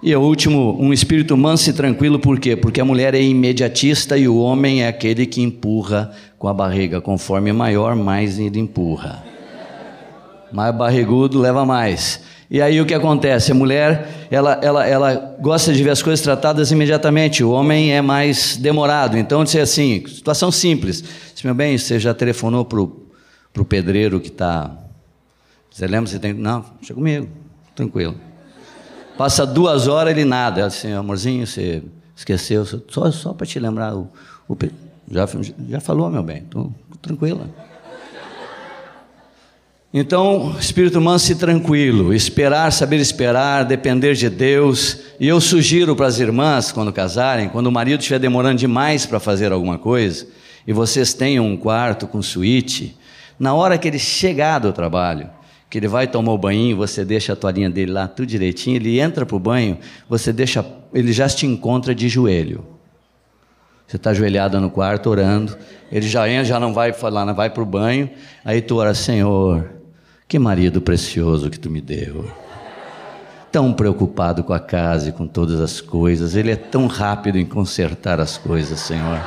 E 0.00 0.14
o 0.14 0.21
último, 0.21 0.76
um 0.78 0.92
espírito 0.92 1.37
manso 1.37 1.69
e 1.69 1.73
tranquilo, 1.73 2.21
por 2.21 2.38
quê? 2.38 2.54
Porque 2.54 2.81
a 2.81 2.85
mulher 2.85 3.16
é 3.16 3.21
imediatista 3.21 4.16
e 4.16 4.28
o 4.28 4.37
homem 4.37 4.85
é 4.85 4.87
aquele 4.87 5.26
que 5.26 5.42
empurra 5.42 6.12
com 6.38 6.47
a 6.47 6.54
barriga. 6.54 7.00
Conforme 7.00 7.52
maior, 7.52 7.97
mais 7.97 8.38
ele 8.38 8.61
empurra. 8.61 9.25
Mais 10.52 10.73
barrigudo 10.73 11.40
leva 11.40 11.66
mais. 11.66 12.31
E 12.52 12.61
aí 12.61 12.82
o 12.82 12.85
que 12.85 12.92
acontece? 12.92 13.50
A 13.50 13.54
mulher, 13.54 14.26
ela, 14.30 14.61
ela, 14.62 14.87
ela 14.87 15.37
gosta 15.40 15.73
de 15.73 15.82
ver 15.82 15.88
as 15.88 16.02
coisas 16.02 16.21
tratadas 16.21 16.71
imediatamente, 16.71 17.42
o 17.42 17.50
homem 17.50 17.94
é 17.94 18.02
mais 18.02 18.59
demorado. 18.59 19.16
Então, 19.16 19.42
dizer 19.42 19.62
assim, 19.62 20.04
situação 20.06 20.52
simples. 20.52 21.02
Se 21.35 21.47
meu 21.47 21.54
bem, 21.54 21.78
você 21.78 21.99
já 21.99 22.12
telefonou 22.12 22.62
para 22.66 22.78
o 22.78 23.64
pedreiro 23.64 24.21
que 24.21 24.28
está. 24.28 24.71
Você 25.71 25.87
lembra? 25.87 26.11
Você 26.11 26.18
tem. 26.18 26.35
Não, 26.35 26.62
deixa 26.78 26.92
comigo, 26.92 27.26
tranquilo. 27.75 28.16
Passa 29.16 29.47
duas 29.47 29.88
horas, 29.88 30.12
ele 30.12 30.26
nada. 30.26 30.61
Ela 30.61 30.68
assim, 30.68 30.92
amorzinho, 30.92 31.47
você 31.47 31.82
esqueceu, 32.14 32.66
só, 32.66 33.11
só 33.11 33.32
para 33.32 33.47
te 33.47 33.59
lembrar. 33.59 33.94
O, 33.97 34.11
o, 34.47 34.54
já, 35.11 35.26
já 35.71 35.80
falou, 35.80 36.11
meu 36.11 36.23
bem, 36.23 36.42
estou 36.42 36.71
tranquila. 37.00 37.49
Então, 39.94 40.56
espírito 40.58 40.99
manso 41.02 41.32
e 41.32 41.34
tranquilo, 41.34 42.14
esperar, 42.14 42.72
saber 42.72 42.96
esperar, 42.96 43.62
depender 43.62 44.14
de 44.14 44.30
Deus. 44.30 45.00
E 45.20 45.28
eu 45.28 45.38
sugiro 45.38 45.94
para 45.94 46.06
as 46.06 46.18
irmãs, 46.18 46.72
quando 46.72 46.90
casarem, 46.90 47.50
quando 47.50 47.66
o 47.66 47.72
marido 47.72 48.00
estiver 48.00 48.18
demorando 48.18 48.56
demais 48.56 49.04
para 49.04 49.20
fazer 49.20 49.52
alguma 49.52 49.76
coisa, 49.76 50.26
e 50.66 50.72
vocês 50.72 51.12
tenham 51.12 51.46
um 51.46 51.58
quarto 51.58 52.06
com 52.06 52.22
suíte, 52.22 52.96
na 53.38 53.52
hora 53.52 53.76
que 53.76 53.87
ele 53.87 53.99
chegar 53.99 54.61
do 54.61 54.72
trabalho, 54.72 55.28
que 55.68 55.76
ele 55.76 55.88
vai 55.88 56.06
tomar 56.06 56.32
o 56.32 56.38
banho, 56.38 56.75
você 56.75 57.04
deixa 57.04 57.34
a 57.34 57.37
toalhinha 57.37 57.68
dele 57.68 57.92
lá 57.92 58.08
tudo 58.08 58.26
direitinho, 58.26 58.76
ele 58.76 58.99
entra 58.99 59.26
para 59.26 59.37
o 59.37 59.38
banho, 59.38 59.76
você 60.08 60.32
deixa, 60.32 60.64
ele 60.94 61.12
já 61.12 61.28
te 61.28 61.44
encontra 61.44 61.94
de 61.94 62.08
joelho. 62.08 62.64
Você 63.87 63.96
está 63.96 64.11
ajoelhada 64.11 64.58
no 64.58 64.70
quarto 64.70 65.11
orando, 65.11 65.54
ele 65.90 66.08
já 66.08 66.26
entra, 66.30 66.46
já 66.46 66.58
não 66.58 66.72
vai 66.72 66.94
falar, 66.94 67.26
não 67.26 67.34
vai 67.34 67.50
para 67.50 67.62
o 67.62 67.66
banho, 67.66 68.08
aí 68.42 68.62
tu 68.62 68.76
ora, 68.76 68.94
Senhor, 68.94 69.81
que 70.32 70.38
marido 70.38 70.80
precioso 70.80 71.50
que 71.50 71.60
tu 71.60 71.68
me 71.68 71.82
deu. 71.82 72.24
Tão 73.50 73.70
preocupado 73.70 74.42
com 74.42 74.54
a 74.54 74.58
casa 74.58 75.10
e 75.10 75.12
com 75.12 75.26
todas 75.26 75.60
as 75.60 75.78
coisas. 75.78 76.34
Ele 76.34 76.50
é 76.50 76.56
tão 76.56 76.86
rápido 76.86 77.36
em 77.36 77.44
consertar 77.44 78.18
as 78.18 78.38
coisas, 78.38 78.80
Senhor. 78.80 79.20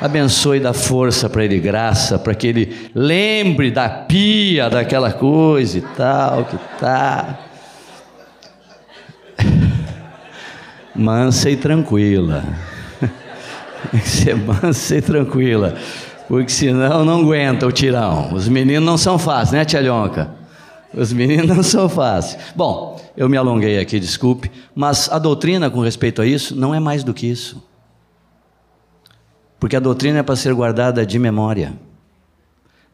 Abençoe 0.00 0.56
e 0.56 0.60
dá 0.60 0.72
força 0.72 1.28
para 1.28 1.44
ele, 1.44 1.60
graça, 1.60 2.18
para 2.18 2.34
que 2.34 2.46
ele 2.46 2.90
lembre 2.94 3.70
da 3.70 3.90
pia, 3.90 4.70
daquela 4.70 5.12
coisa 5.12 5.76
e 5.76 5.82
tal, 5.82 6.46
que 6.46 6.56
tá. 6.80 7.38
Mansa 10.94 11.50
e 11.50 11.58
tranquila. 11.58 12.42
Tem 13.92 14.00
que 14.00 14.08
ser 14.08 14.34
mansa 14.34 14.96
e 14.96 15.02
tranquila 15.02 15.76
porque 16.28 16.50
senão 16.50 17.04
não 17.04 17.20
aguenta 17.20 17.66
o 17.66 17.72
tirão. 17.72 18.32
Os 18.32 18.48
meninos 18.48 18.84
não 18.84 18.98
são 18.98 19.18
fáceis, 19.18 19.52
né, 19.52 19.64
Tia 19.64 19.80
Lonca? 19.80 20.30
Os 20.92 21.12
meninos 21.12 21.46
não 21.54 21.62
são 21.62 21.88
fáceis. 21.88 22.42
Bom, 22.54 23.00
eu 23.16 23.28
me 23.28 23.36
alonguei 23.36 23.78
aqui, 23.78 24.00
desculpe, 24.00 24.50
mas 24.74 25.08
a 25.10 25.18
doutrina 25.18 25.70
com 25.70 25.80
respeito 25.80 26.20
a 26.20 26.26
isso 26.26 26.54
não 26.56 26.74
é 26.74 26.80
mais 26.80 27.04
do 27.04 27.14
que 27.14 27.26
isso. 27.26 27.62
Porque 29.58 29.76
a 29.76 29.80
doutrina 29.80 30.18
é 30.18 30.22
para 30.22 30.36
ser 30.36 30.52
guardada 30.54 31.04
de 31.06 31.18
memória. 31.18 31.74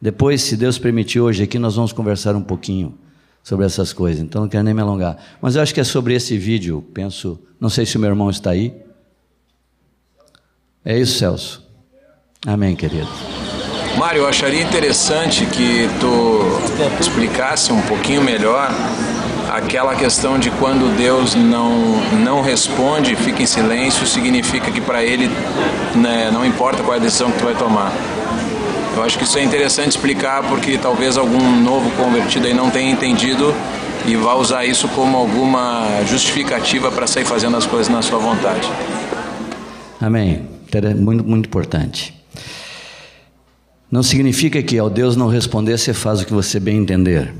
Depois, 0.01 0.41
se 0.41 0.57
Deus 0.57 0.77
permitir, 0.77 1.19
hoje 1.19 1.43
aqui 1.43 1.57
nós 1.57 1.75
vamos 1.75 1.93
conversar 1.93 2.35
um 2.35 2.41
pouquinho 2.41 2.97
sobre 3.41 3.65
essas 3.65 3.91
coisas, 3.91 4.21
então 4.21 4.41
não 4.41 4.49
quero 4.49 4.63
nem 4.63 4.73
me 4.73 4.81
alongar. 4.81 5.17
Mas 5.41 5.55
eu 5.55 5.61
acho 5.61 5.73
que 5.73 5.79
é 5.79 5.83
sobre 5.83 6.13
esse 6.13 6.37
vídeo, 6.37 6.81
penso, 6.93 7.39
não 7.59 7.69
sei 7.69 7.85
se 7.85 7.97
o 7.97 7.99
meu 7.99 8.09
irmão 8.09 8.29
está 8.29 8.51
aí. 8.51 8.73
É 10.85 10.97
isso, 10.97 11.17
Celso. 11.17 11.62
Amém, 12.45 12.75
querido. 12.75 13.07
Mário, 13.97 14.21
eu 14.21 14.27
acharia 14.27 14.61
interessante 14.61 15.45
que 15.45 15.87
tu 15.99 16.39
explicasse 16.99 17.71
um 17.71 17.81
pouquinho 17.81 18.21
melhor 18.21 18.69
aquela 19.51 19.95
questão 19.95 20.39
de 20.39 20.49
quando 20.51 20.95
Deus 20.97 21.35
não, 21.35 22.01
não 22.23 22.41
responde, 22.41 23.15
fica 23.15 23.43
em 23.43 23.45
silêncio, 23.45 24.05
significa 24.07 24.71
que 24.71 24.81
para 24.81 25.03
Ele 25.03 25.29
né, 25.95 26.31
não 26.33 26.43
importa 26.43 26.81
qual 26.81 26.95
é 26.95 26.97
a 26.97 26.99
decisão 26.99 27.31
que 27.31 27.37
tu 27.37 27.45
vai 27.45 27.53
tomar. 27.53 27.93
Eu 28.95 29.03
acho 29.03 29.17
que 29.17 29.23
isso 29.23 29.37
é 29.37 29.43
interessante 29.43 29.91
explicar 29.91 30.43
porque 30.43 30.77
talvez 30.77 31.17
algum 31.17 31.61
novo 31.61 31.89
convertido 31.91 32.47
aí 32.47 32.53
não 32.53 32.69
tenha 32.69 32.91
entendido 32.91 33.53
e 34.05 34.15
vá 34.15 34.33
usar 34.33 34.65
isso 34.65 34.87
como 34.89 35.15
alguma 35.17 36.03
justificativa 36.07 36.91
para 36.91 37.07
sair 37.07 37.25
fazendo 37.25 37.55
as 37.55 37.65
coisas 37.65 37.89
na 37.89 38.01
sua 38.01 38.19
vontade. 38.19 38.67
Amém. 40.01 40.47
Muito, 40.97 41.23
muito 41.23 41.45
importante. 41.45 42.22
Não 43.93 44.01
significa 44.01 44.63
que 44.63 44.79
ao 44.79 44.89
Deus 44.89 45.15
não 45.15 45.27
responder, 45.27 45.77
você 45.77 45.93
faz 45.93 46.19
o 46.19 46.25
que 46.25 46.33
você 46.33 46.59
bem 46.59 46.77
entender. 46.79 47.31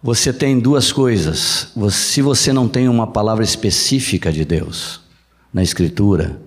Você 0.00 0.32
tem 0.32 0.56
duas 0.60 0.92
coisas. 0.92 1.72
Se 1.90 2.22
você 2.22 2.52
não 2.52 2.68
tem 2.68 2.88
uma 2.88 3.08
palavra 3.08 3.42
específica 3.42 4.30
de 4.30 4.44
Deus 4.44 5.00
na 5.52 5.64
Escritura, 5.64 6.40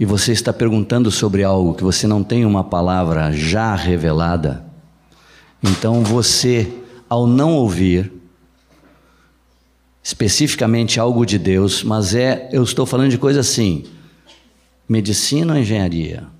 e 0.00 0.06
você 0.06 0.32
está 0.32 0.54
perguntando 0.54 1.10
sobre 1.10 1.44
algo 1.44 1.74
que 1.74 1.84
você 1.84 2.06
não 2.06 2.24
tem 2.24 2.46
uma 2.46 2.64
palavra 2.64 3.30
já 3.30 3.74
revelada, 3.74 4.64
então 5.62 6.02
você, 6.02 6.66
ao 7.10 7.26
não 7.26 7.52
ouvir 7.52 8.10
especificamente 10.02 10.98
algo 10.98 11.26
de 11.26 11.38
Deus, 11.38 11.84
mas 11.84 12.14
é, 12.14 12.48
eu 12.50 12.62
estou 12.62 12.86
falando 12.86 13.10
de 13.10 13.18
coisa 13.18 13.40
assim, 13.40 13.84
medicina 14.88 15.52
ou 15.52 15.60
engenharia? 15.60 16.34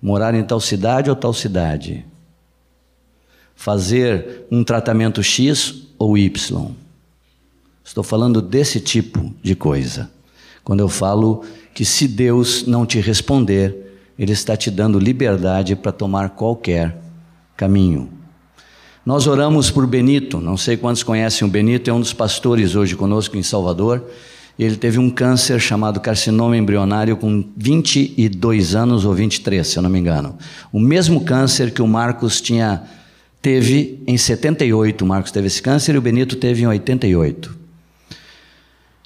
Morar 0.00 0.34
em 0.34 0.42
tal 0.42 0.60
cidade 0.60 1.10
ou 1.10 1.16
tal 1.16 1.32
cidade, 1.32 2.04
fazer 3.54 4.46
um 4.50 4.64
tratamento 4.64 5.22
X 5.22 5.88
ou 5.98 6.16
Y. 6.16 6.70
Estou 7.84 8.02
falando 8.02 8.40
desse 8.40 8.80
tipo 8.80 9.34
de 9.42 9.54
coisa. 9.54 10.10
Quando 10.64 10.80
eu 10.80 10.88
falo 10.88 11.44
que 11.74 11.84
se 11.84 12.06
Deus 12.06 12.66
não 12.66 12.86
te 12.86 13.00
responder, 13.00 13.98
Ele 14.18 14.32
está 14.32 14.56
te 14.56 14.70
dando 14.70 14.98
liberdade 14.98 15.74
para 15.76 15.92
tomar 15.92 16.30
qualquer 16.30 16.96
caminho. 17.56 18.10
Nós 19.04 19.26
oramos 19.26 19.70
por 19.70 19.86
Benito, 19.86 20.40
não 20.40 20.56
sei 20.56 20.76
quantos 20.76 21.02
conhecem 21.02 21.46
o 21.46 21.50
Benito, 21.50 21.90
é 21.90 21.92
um 21.92 22.00
dos 22.00 22.12
pastores 22.12 22.74
hoje 22.74 22.94
conosco 22.96 23.36
em 23.36 23.42
Salvador. 23.42 24.04
Ele 24.58 24.76
teve 24.76 24.98
um 24.98 25.08
câncer 25.08 25.58
chamado 25.60 26.00
carcinoma 26.00 26.56
embrionário 26.56 27.16
com 27.16 27.44
22 27.56 28.74
anos 28.74 29.04
ou 29.04 29.14
23, 29.14 29.66
se 29.66 29.78
eu 29.78 29.82
não 29.82 29.90
me 29.90 29.98
engano. 29.98 30.36
O 30.72 30.78
mesmo 30.78 31.24
câncer 31.24 31.70
que 31.70 31.80
o 31.80 31.86
Marcos 31.86 32.40
tinha 32.40 32.82
teve 33.40 34.02
em 34.06 34.16
78. 34.16 35.02
O 35.02 35.06
Marcos 35.06 35.32
teve 35.32 35.46
esse 35.46 35.62
câncer 35.62 35.94
e 35.94 35.98
o 35.98 36.02
Benito 36.02 36.36
teve 36.36 36.62
em 36.62 36.66
88. 36.66 37.58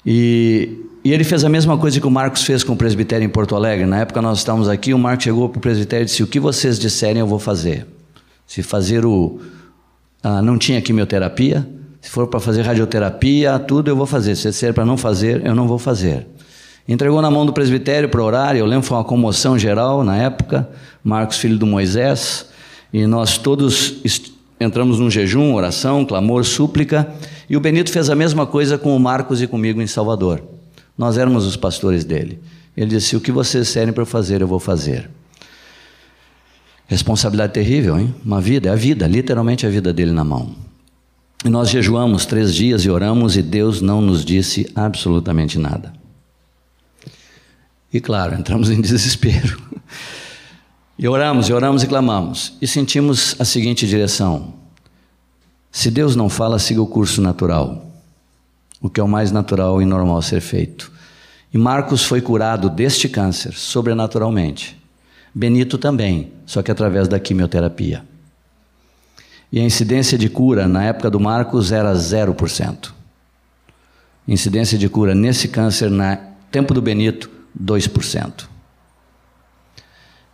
E, 0.05 0.77
e 1.03 1.13
ele 1.13 1.23
fez 1.23 1.43
a 1.43 1.49
mesma 1.49 1.77
coisa 1.77 1.99
que 1.99 2.07
o 2.07 2.11
Marcos 2.11 2.43
fez 2.43 2.63
com 2.63 2.73
o 2.73 2.75
presbitério 2.75 3.25
em 3.25 3.29
Porto 3.29 3.55
Alegre. 3.55 3.85
Na 3.85 3.99
época 3.99 4.21
nós 4.21 4.39
estávamos 4.39 4.69
aqui, 4.69 4.93
o 4.93 4.99
Marcos 4.99 5.23
chegou 5.23 5.49
para 5.49 5.57
o 5.57 5.61
presbitério 5.61 6.03
e 6.03 6.05
disse: 6.05 6.21
O 6.21 6.27
que 6.27 6.39
vocês 6.39 6.77
disserem, 6.77 7.19
eu 7.19 7.27
vou 7.27 7.39
fazer. 7.39 7.87
Se 8.45 8.61
fazer 8.61 9.05
o. 9.05 9.39
Ah, 10.21 10.41
não 10.41 10.57
tinha 10.57 10.81
quimioterapia, 10.81 11.67
se 12.05 12.11
for 12.11 12.27
para 12.27 12.39
fazer 12.39 12.61
radioterapia, 12.61 13.57
tudo 13.57 13.89
eu 13.89 13.95
vou 13.95 14.05
fazer. 14.05 14.35
Se 14.35 14.53
ser 14.53 14.75
para 14.75 14.85
não 14.85 14.95
fazer, 14.95 15.43
eu 15.43 15.55
não 15.55 15.67
vou 15.67 15.79
fazer. 15.79 16.27
Entregou 16.87 17.19
na 17.19 17.31
mão 17.31 17.47
do 17.47 17.51
presbitério 17.51 18.07
para 18.07 18.23
orar. 18.23 18.55
Eu 18.55 18.67
lembro 18.67 18.85
foi 18.85 18.95
uma 18.95 19.03
comoção 19.03 19.57
geral 19.57 20.03
na 20.03 20.15
época. 20.15 20.69
Marcos, 21.03 21.37
filho 21.37 21.57
do 21.57 21.65
Moisés. 21.65 22.45
E 22.93 23.07
nós 23.07 23.39
todos 23.39 23.95
entramos 24.61 24.99
num 24.99 25.09
jejum, 25.09 25.55
oração, 25.55 26.05
clamor, 26.05 26.45
súplica. 26.45 27.11
E 27.49 27.57
o 27.57 27.59
Benito 27.59 27.91
fez 27.91 28.07
a 28.07 28.15
mesma 28.15 28.45
coisa 28.45 28.77
com 28.77 28.95
o 28.95 28.99
Marcos 28.99 29.41
e 29.41 29.47
comigo 29.47 29.81
em 29.81 29.87
Salvador. 29.87 30.43
Nós 30.95 31.17
éramos 31.17 31.43
os 31.47 31.55
pastores 31.55 32.05
dele. 32.05 32.39
Ele 32.77 32.91
disse: 32.91 33.15
O 33.15 33.19
que 33.19 33.31
vocês 33.31 33.67
serem 33.67 33.91
para 33.91 34.05
fazer, 34.05 34.41
eu 34.41 34.47
vou 34.47 34.59
fazer. 34.59 35.09
Responsabilidade 36.85 37.53
terrível, 37.53 37.99
hein? 37.99 38.13
Uma 38.23 38.39
vida, 38.39 38.69
é 38.69 38.71
a 38.71 38.75
vida, 38.75 39.07
literalmente 39.07 39.65
a 39.65 39.69
vida 39.71 39.91
dele 39.91 40.11
na 40.11 40.23
mão. 40.23 40.64
Nós 41.49 41.69
jejuamos 41.69 42.25
três 42.25 42.55
dias 42.55 42.85
e 42.85 42.89
oramos 42.89 43.37
e 43.37 43.41
Deus 43.43 43.79
não 43.79 44.01
nos 44.01 44.25
disse 44.25 44.67
absolutamente 44.75 45.59
nada. 45.59 45.93
E 47.93 48.01
claro, 48.01 48.35
entramos 48.35 48.69
em 48.69 48.81
desespero. 48.81 49.61
E 50.97 51.09
oramos, 51.09 51.49
e 51.49 51.53
oramos 51.53 51.83
e 51.83 51.87
clamamos. 51.87 52.53
E 52.61 52.65
sentimos 52.65 53.35
a 53.37 53.43
seguinte 53.43 53.85
direção: 53.85 54.53
se 55.69 55.91
Deus 55.91 56.15
não 56.15 56.29
fala, 56.29 56.57
siga 56.57 56.81
o 56.81 56.87
curso 56.87 57.21
natural, 57.21 57.85
o 58.79 58.89
que 58.89 59.01
é 59.01 59.03
o 59.03 59.07
mais 59.09 59.29
natural 59.29 59.81
e 59.81 59.85
normal 59.85 60.21
ser 60.21 60.39
feito. 60.39 60.89
E 61.53 61.57
Marcos 61.57 62.05
foi 62.05 62.21
curado 62.21 62.69
deste 62.69 63.09
câncer 63.09 63.51
sobrenaturalmente. 63.51 64.81
Benito 65.33 65.77
também, 65.77 66.31
só 66.45 66.63
que 66.63 66.71
através 66.71 67.09
da 67.09 67.19
quimioterapia. 67.19 68.14
E 69.51 69.59
a 69.59 69.63
incidência 69.63 70.17
de 70.17 70.29
cura 70.29 70.67
na 70.67 70.83
época 70.83 71.09
do 71.09 71.19
Marcos 71.19 71.71
era 71.71 71.93
0%. 71.93 72.91
Incidência 74.27 74.77
de 74.77 74.89
cura 74.89 75.13
nesse 75.13 75.47
câncer 75.47 75.89
no 75.89 76.03
tempo 76.51 76.73
do 76.73 76.81
Benito, 76.81 77.29
2%. 77.61 78.45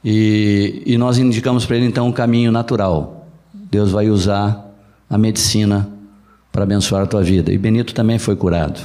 E, 0.03 0.81
e 0.85 0.97
nós 0.97 1.17
indicamos 1.17 1.65
para 1.65 1.77
ele 1.77 1.85
então 1.85 2.07
um 2.07 2.11
caminho 2.11 2.51
natural. 2.51 3.27
Deus 3.53 3.91
vai 3.91 4.09
usar 4.09 4.71
a 5.09 5.17
medicina 5.17 5.89
para 6.51 6.63
abençoar 6.63 7.03
a 7.03 7.05
tua 7.05 7.23
vida. 7.23 7.51
E 7.51 7.57
Benito 7.57 7.93
também 7.93 8.17
foi 8.17 8.35
curado. 8.35 8.79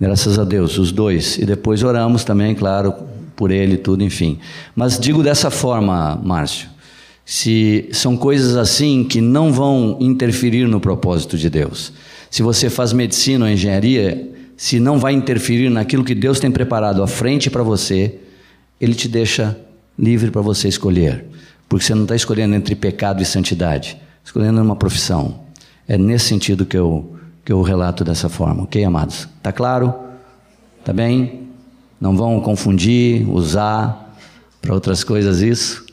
Graças 0.00 0.38
a 0.38 0.44
Deus, 0.44 0.78
os 0.78 0.90
dois. 0.90 1.38
E 1.38 1.44
depois 1.44 1.82
oramos 1.82 2.24
também, 2.24 2.54
claro, 2.54 2.94
por 3.36 3.50
ele 3.50 3.76
tudo, 3.76 4.02
enfim. 4.02 4.38
Mas 4.74 4.98
digo 4.98 5.22
dessa 5.22 5.50
forma, 5.50 6.18
Márcio, 6.22 6.68
se 7.24 7.88
são 7.92 8.16
coisas 8.16 8.56
assim 8.56 9.04
que 9.04 9.20
não 9.20 9.52
vão 9.52 9.96
interferir 10.00 10.66
no 10.66 10.80
propósito 10.80 11.38
de 11.38 11.48
Deus. 11.48 11.92
Se 12.30 12.42
você 12.42 12.68
faz 12.68 12.92
medicina 12.92 13.46
ou 13.46 13.50
engenharia, 13.50 14.30
se 14.56 14.78
não 14.78 14.98
vai 14.98 15.12
interferir 15.14 15.70
naquilo 15.70 16.04
que 16.04 16.14
Deus 16.14 16.38
tem 16.38 16.50
preparado 16.50 17.02
à 17.02 17.06
frente 17.06 17.48
para 17.50 17.62
você, 17.62 18.18
Ele 18.80 18.94
te 18.94 19.08
deixa 19.08 19.58
livre 19.98 20.30
para 20.30 20.42
você 20.42 20.68
escolher. 20.68 21.24
Porque 21.68 21.86
você 21.86 21.94
não 21.94 22.02
está 22.02 22.14
escolhendo 22.14 22.54
entre 22.54 22.74
pecado 22.74 23.22
e 23.22 23.24
santidade, 23.26 23.96
escolhendo 24.24 24.60
uma 24.60 24.76
profissão. 24.76 25.40
É 25.88 25.96
nesse 25.96 26.26
sentido 26.26 26.66
que 26.66 26.76
eu, 26.76 27.16
que 27.44 27.52
eu 27.52 27.62
relato 27.62 28.04
dessa 28.04 28.28
forma, 28.28 28.64
ok, 28.64 28.84
amados? 28.84 29.28
Está 29.36 29.52
claro? 29.52 29.94
Está 30.80 30.92
bem? 30.92 31.48
Não 32.00 32.16
vão 32.16 32.40
confundir, 32.40 33.28
usar 33.28 34.14
para 34.60 34.74
outras 34.74 35.02
coisas 35.02 35.40
isso? 35.40 35.84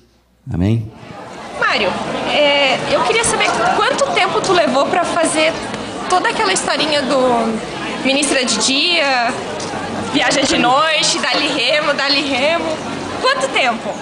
Amém? 0.49 0.91
Mário, 1.61 1.89
é, 2.33 2.75
eu 2.93 3.03
queria 3.03 3.23
saber 3.23 3.45
quanto 3.77 4.11
tempo 4.15 4.41
tu 4.41 4.51
levou 4.51 4.87
para 4.87 5.05
fazer 5.05 5.53
toda 6.09 6.27
aquela 6.27 6.51
historinha 6.51 7.03
do 7.03 8.03
ministra 8.03 8.43
de 8.43 8.57
dia, 8.65 9.31
viaja 10.11 10.41
de 10.41 10.57
noite, 10.57 11.19
dali 11.19 11.47
remo, 11.47 11.93
dali 11.93 12.21
remo. 12.21 12.65
Quanto 13.21 13.47
tempo? 13.49 13.93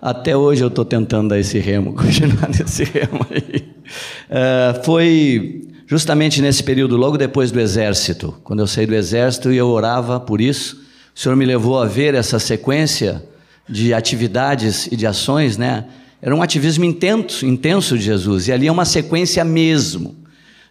Até 0.00 0.36
hoje 0.36 0.62
eu 0.62 0.68
estou 0.68 0.84
tentando 0.84 1.30
dar 1.30 1.38
esse 1.38 1.58
remo, 1.58 1.94
continuar 1.96 2.50
nesse 2.50 2.84
remo 2.84 3.26
aí. 3.30 3.66
Uh, 4.28 4.84
foi 4.84 5.68
justamente 5.86 6.42
nesse 6.42 6.62
período, 6.62 6.98
logo 6.98 7.16
depois 7.16 7.50
do 7.50 7.58
exército, 7.58 8.36
quando 8.44 8.60
eu 8.60 8.66
saí 8.66 8.86
do 8.86 8.94
exército 8.94 9.50
e 9.50 9.56
eu 9.56 9.68
orava 9.68 10.20
por 10.20 10.42
isso, 10.42 10.84
o 11.14 11.18
Senhor 11.18 11.34
me 11.34 11.46
levou 11.46 11.80
a 11.80 11.86
ver 11.86 12.14
essa 12.14 12.38
sequência 12.38 13.24
de 13.66 13.94
atividades 13.94 14.86
e 14.86 14.96
de 14.96 15.06
ações, 15.06 15.56
né? 15.56 15.86
Era 16.20 16.34
um 16.34 16.42
ativismo 16.42 16.84
intenso, 16.84 17.46
intenso 17.46 17.96
de 17.96 18.04
Jesus, 18.04 18.48
e 18.48 18.52
ali 18.52 18.66
é 18.66 18.72
uma 18.72 18.84
sequência 18.84 19.44
mesmo. 19.44 20.14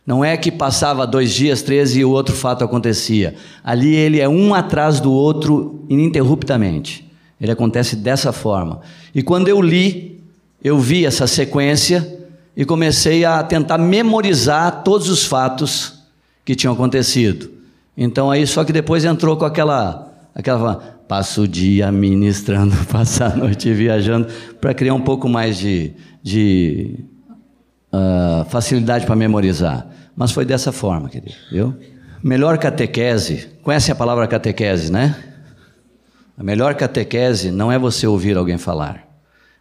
Não 0.06 0.24
é 0.24 0.38
que 0.38 0.52
passava 0.52 1.08
dois 1.08 1.34
dias, 1.34 1.62
três 1.62 1.96
e 1.96 2.04
o 2.04 2.12
outro 2.12 2.36
fato 2.36 2.64
acontecia. 2.64 3.36
Ali 3.64 3.96
ele 3.96 4.20
é 4.20 4.30
um 4.30 4.54
atrás 4.54 5.00
do 5.00 5.12
outro 5.12 5.84
ininterruptamente. 5.90 7.10
Ele 7.42 7.52
acontece 7.52 7.96
dessa 7.96 8.32
forma. 8.32 8.82
E 9.14 9.24
quando 9.24 9.48
eu 9.48 9.62
li, 9.62 10.22
eu 10.64 10.80
vi 10.80 11.06
essa 11.06 11.26
sequência 11.26 12.20
e 12.56 12.64
comecei 12.64 13.26
a 13.26 13.44
tentar 13.44 13.78
memorizar 13.78 14.84
todos 14.84 15.10
os 15.10 15.26
fatos 15.26 16.04
que 16.44 16.56
tinham 16.56 16.74
acontecido. 16.74 17.50
Então 17.98 18.30
aí 18.30 18.46
só 18.46 18.64
que 18.64 18.72
depois 18.72 19.04
entrou 19.04 19.36
com 19.38 19.46
aquela 19.46 20.12
aquela 20.34 20.95
passa 21.08 21.42
o 21.42 21.48
dia 21.48 21.92
ministrando, 21.92 22.76
passa 22.92 23.26
a 23.26 23.36
noite 23.36 23.72
viajando 23.74 24.28
para 24.60 24.74
criar 24.74 24.94
um 24.94 25.02
pouco 25.02 25.30
mais 25.30 25.58
de, 25.58 25.94
de 26.22 27.00
uh, 27.94 28.46
facilidade 28.50 29.06
para 29.06 29.16
memorizar. 29.16 29.88
Mas 30.16 30.32
foi 30.32 30.46
dessa 30.46 30.72
forma, 30.72 31.10
querido, 31.10 31.36
viu? 31.52 31.76
Melhor 32.24 32.58
catequese, 32.58 33.50
conhece 33.62 33.92
a 33.92 33.96
palavra 33.96 34.28
catequese, 34.28 34.92
né? 34.92 35.16
A 36.38 36.44
melhor 36.44 36.74
catequese 36.76 37.52
não 37.52 37.72
é 37.72 37.78
você 37.78 38.08
ouvir 38.08 38.36
alguém 38.36 38.58
falar, 38.58 39.08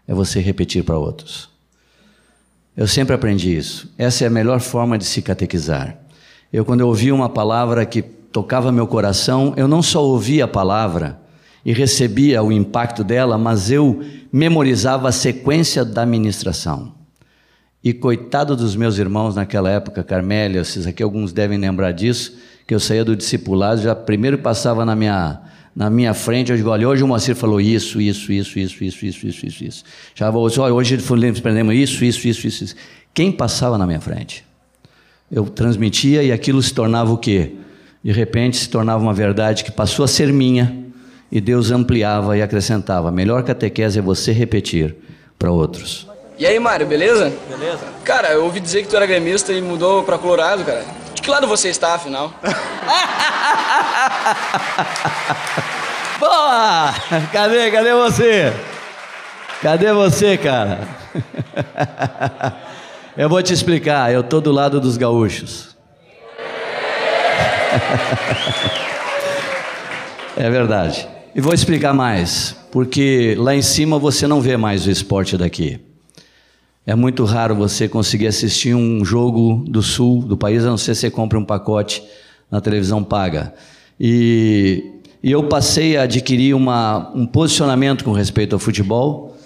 é 0.09 0.15
você 0.15 0.41
repetir 0.41 0.83
para 0.83 0.99
outros. 0.99 1.51
Eu 2.77 2.89
sempre 2.89 3.15
aprendi 3.15 3.57
isso. 3.57 3.93
Essa 3.97 4.25
é 4.25 4.27
a 4.27 4.31
melhor 4.31 4.61
forma 4.61 4.99
de 4.99 5.05
se 5.05 5.23
catequizar. 5.23 5.97
Eu, 6.53 6.65
quando 6.65 6.81
eu 6.81 6.89
ouvi 6.89 7.13
uma 7.13 7.29
palavra 7.29 7.85
que 7.87 8.03
tocava 8.03 8.73
meu 8.73 8.87
coração, 8.87 9.55
eu 9.57 9.69
não 9.69 9.81
só 9.81 10.03
ouvia 10.03 10.45
a 10.45 10.49
palavra 10.49 11.21
e 11.65 11.73
recebia 11.73 12.43
o 12.43 12.53
impacto 12.53 13.03
dela, 13.03 13.39
mas 13.39 13.71
eu 13.71 14.03
memorizava 14.33 15.09
a 15.09 15.13
sequência 15.13 15.85
da 15.85 16.05
ministração. 16.05 16.93
E 17.83 17.93
coitado 17.93 18.57
dos 18.57 18.77
meus 18.77 18.99
irmãos 18.99 19.35
naquela 19.35 19.71
época, 19.71 20.03
Carmélia, 20.03 20.65
vocês 20.65 20.87
aqui 20.87 21.03
alguns 21.03 21.33
devem 21.33 21.59
lembrar 21.59 21.93
disso, 21.93 22.37
que 22.67 22.75
eu 22.75 22.81
saía 22.81 23.05
do 23.05 23.15
discipulado, 23.15 23.83
já 23.83 23.95
primeiro 23.95 24.39
passava 24.39 24.85
na 24.85 24.95
minha 24.95 25.41
na 25.77 25.91
minha 25.91 26.15
frente, 26.15 26.53
eu 26.53 26.57
digo, 26.57 26.71
olha, 26.71 26.89
hoje 26.89 27.03
o 27.03 27.09
Moacir 27.09 27.35
falou 27.35 27.61
isso, 27.61 28.01
isso, 28.01 28.33
isso, 28.33 28.61
isso, 28.61 28.85
isso, 28.85 29.05
isso, 29.05 29.27
isso, 29.27 29.47
isso, 29.47 29.65
isso. 29.65 29.85
Já 30.15 30.31
vou, 30.31 30.49
olha, 30.59 30.73
hoje 30.73 30.97
aprendemos 31.37 31.75
isso, 31.75 32.05
isso, 32.05 32.29
isso, 32.29 32.47
isso, 32.47 32.65
isso. 32.65 32.77
Quem 33.13 33.33
passava 33.33 33.77
na 33.77 33.85
minha 33.85 34.01
frente? 34.01 34.45
Eu 35.29 35.47
transmitia 35.47 36.23
e 36.23 36.31
aquilo 36.31 36.63
se 36.63 36.73
tornava 36.73 37.13
o 37.13 37.19
quê? 37.19 37.55
De 38.05 38.13
repente 38.13 38.57
se 38.57 38.69
tornava 38.69 39.03
uma 39.03 39.13
verdade 39.13 39.65
que 39.65 39.73
passou 39.73 40.05
a 40.05 40.09
ser 40.09 40.33
minha 40.33 40.84
e 41.35 41.41
Deus 41.41 41.73
ampliava 41.73 42.39
e 42.39 42.43
acrescentava. 42.43 43.09
A 43.09 43.13
melhor 43.13 43.43
catequese 43.43 43.99
é 43.99 44.03
você 44.03 44.31
repetir 44.31 44.95
para 45.37 45.51
outros. 45.51 46.07
E 46.39 46.47
aí, 46.47 46.61
Mário, 46.61 46.87
beleza? 46.87 47.33
Beleza. 47.51 47.81
Cara, 48.05 48.29
eu 48.29 48.45
ouvi 48.45 48.61
dizer 48.61 48.83
que 48.83 48.89
tu 48.89 48.95
era 48.95 49.05
gremista 49.05 49.53
e 49.53 49.61
mudou 49.61 50.05
para 50.05 50.17
Colorado, 50.17 50.65
cara. 50.65 50.85
De 51.13 51.21
que 51.21 51.29
lado 51.29 51.49
você 51.49 51.71
está, 51.71 51.95
afinal? 51.95 52.33
Boa! 56.21 56.95
Cadê, 57.33 57.73
cadê 57.73 57.93
você? 57.95 58.53
Cadê 59.61 59.93
você, 59.93 60.39
cara? 60.39 60.87
Eu 63.17 63.29
vou 63.29 63.41
te 63.43 63.53
explicar, 63.53 64.13
eu 64.13 64.25
tô 64.25 64.41
do 64.41 64.51
lado 64.51 64.81
dos 64.81 64.97
gaúchos. 64.97 65.73
É 70.37 70.51
verdade. 70.51 71.14
E 71.37 71.41
vou 71.41 71.53
explicar 71.53 71.93
mais, 71.93 72.55
porque 72.71 73.35
lá 73.37 73.57
em 73.57 73.61
cima 73.61 73.99
você 73.99 74.25
não 74.25 74.41
vê 74.41 74.57
mais 74.57 74.87
o 74.87 74.91
esporte 74.91 75.37
daqui. 75.37 75.81
É 76.87 76.95
muito 76.95 77.25
raro 77.25 77.57
você 77.57 77.89
conseguir 77.89 78.29
assistir 78.29 78.73
um 78.73 79.05
jogo 79.05 79.65
do 79.69 79.83
sul 79.83 80.23
do 80.23 80.37
país, 80.37 80.65
a 80.65 80.69
não 80.69 80.77
ser 80.77 80.95
se 80.95 81.01
você 81.01 81.11
compra 81.11 81.37
um 81.37 81.45
pacote 81.45 82.05
na 82.49 82.61
televisão 82.61 83.03
paga. 83.03 83.53
E, 83.99 84.93
e 85.21 85.33
eu 85.33 85.43
passei 85.49 85.97
a 85.97 86.03
adquirir 86.03 86.55
uma, 86.55 87.11
um 87.17 87.27
posicionamento 87.27 88.05
com 88.05 88.13
respeito 88.13 88.53
ao 88.55 88.61
futebol. 88.61 89.37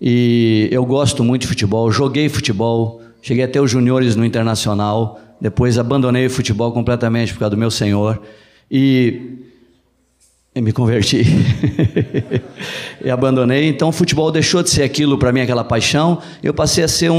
E 0.00 0.68
eu 0.70 0.86
gosto 0.86 1.24
muito 1.24 1.42
de 1.42 1.48
futebol, 1.48 1.90
joguei 1.90 2.28
futebol, 2.28 3.02
cheguei 3.20 3.42
até 3.42 3.60
os 3.60 3.72
juniores 3.72 4.14
no 4.14 4.24
internacional, 4.24 5.20
depois 5.40 5.80
abandonei 5.80 6.26
o 6.26 6.30
futebol 6.30 6.70
completamente 6.70 7.32
por 7.32 7.40
causa 7.40 7.56
do 7.56 7.58
meu 7.58 7.72
senhor. 7.72 8.22
E 8.70 9.42
e 10.54 10.60
me 10.60 10.72
converti 10.72 11.24
e 13.04 13.10
abandonei. 13.10 13.68
Então, 13.68 13.88
o 13.88 13.92
futebol 13.92 14.30
deixou 14.30 14.62
de 14.62 14.70
ser 14.70 14.84
aquilo 14.84 15.18
para 15.18 15.32
mim, 15.32 15.40
aquela 15.40 15.64
paixão. 15.64 16.20
Eu 16.42 16.54
passei 16.54 16.84
a 16.84 16.88
ser 16.88 17.10
um, 17.10 17.16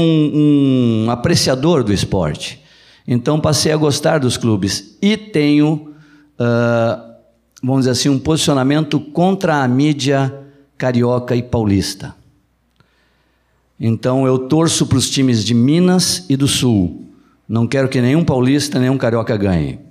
um, 1.04 1.10
apreciador 1.10 1.84
do 1.84 1.92
esporte. 1.92 2.62
Então, 3.06 3.38
passei 3.38 3.72
a 3.72 3.76
gostar 3.76 4.18
dos 4.18 4.38
clubes 4.38 4.96
e 5.02 5.16
tenho, 5.16 5.92
uh, 6.40 7.14
vamos 7.62 7.80
dizer 7.80 7.90
assim, 7.90 8.08
um 8.08 8.18
posicionamento 8.18 8.98
contra 8.98 9.62
a 9.62 9.68
mídia 9.68 10.32
carioca 10.78 11.36
e 11.36 11.42
paulista. 11.42 12.14
Então, 13.78 14.26
eu 14.26 14.38
torço 14.38 14.86
para 14.86 14.96
os 14.96 15.10
times 15.10 15.44
de 15.44 15.52
Minas 15.52 16.24
e 16.30 16.36
do 16.36 16.48
Sul, 16.48 17.04
Não 17.46 17.66
quero 17.66 17.88
que 17.88 18.00
nenhum 18.00 18.24
paulista, 18.24 18.80
nenhum 18.80 18.96
carioca 18.96 19.36
ganhe. 19.36 19.85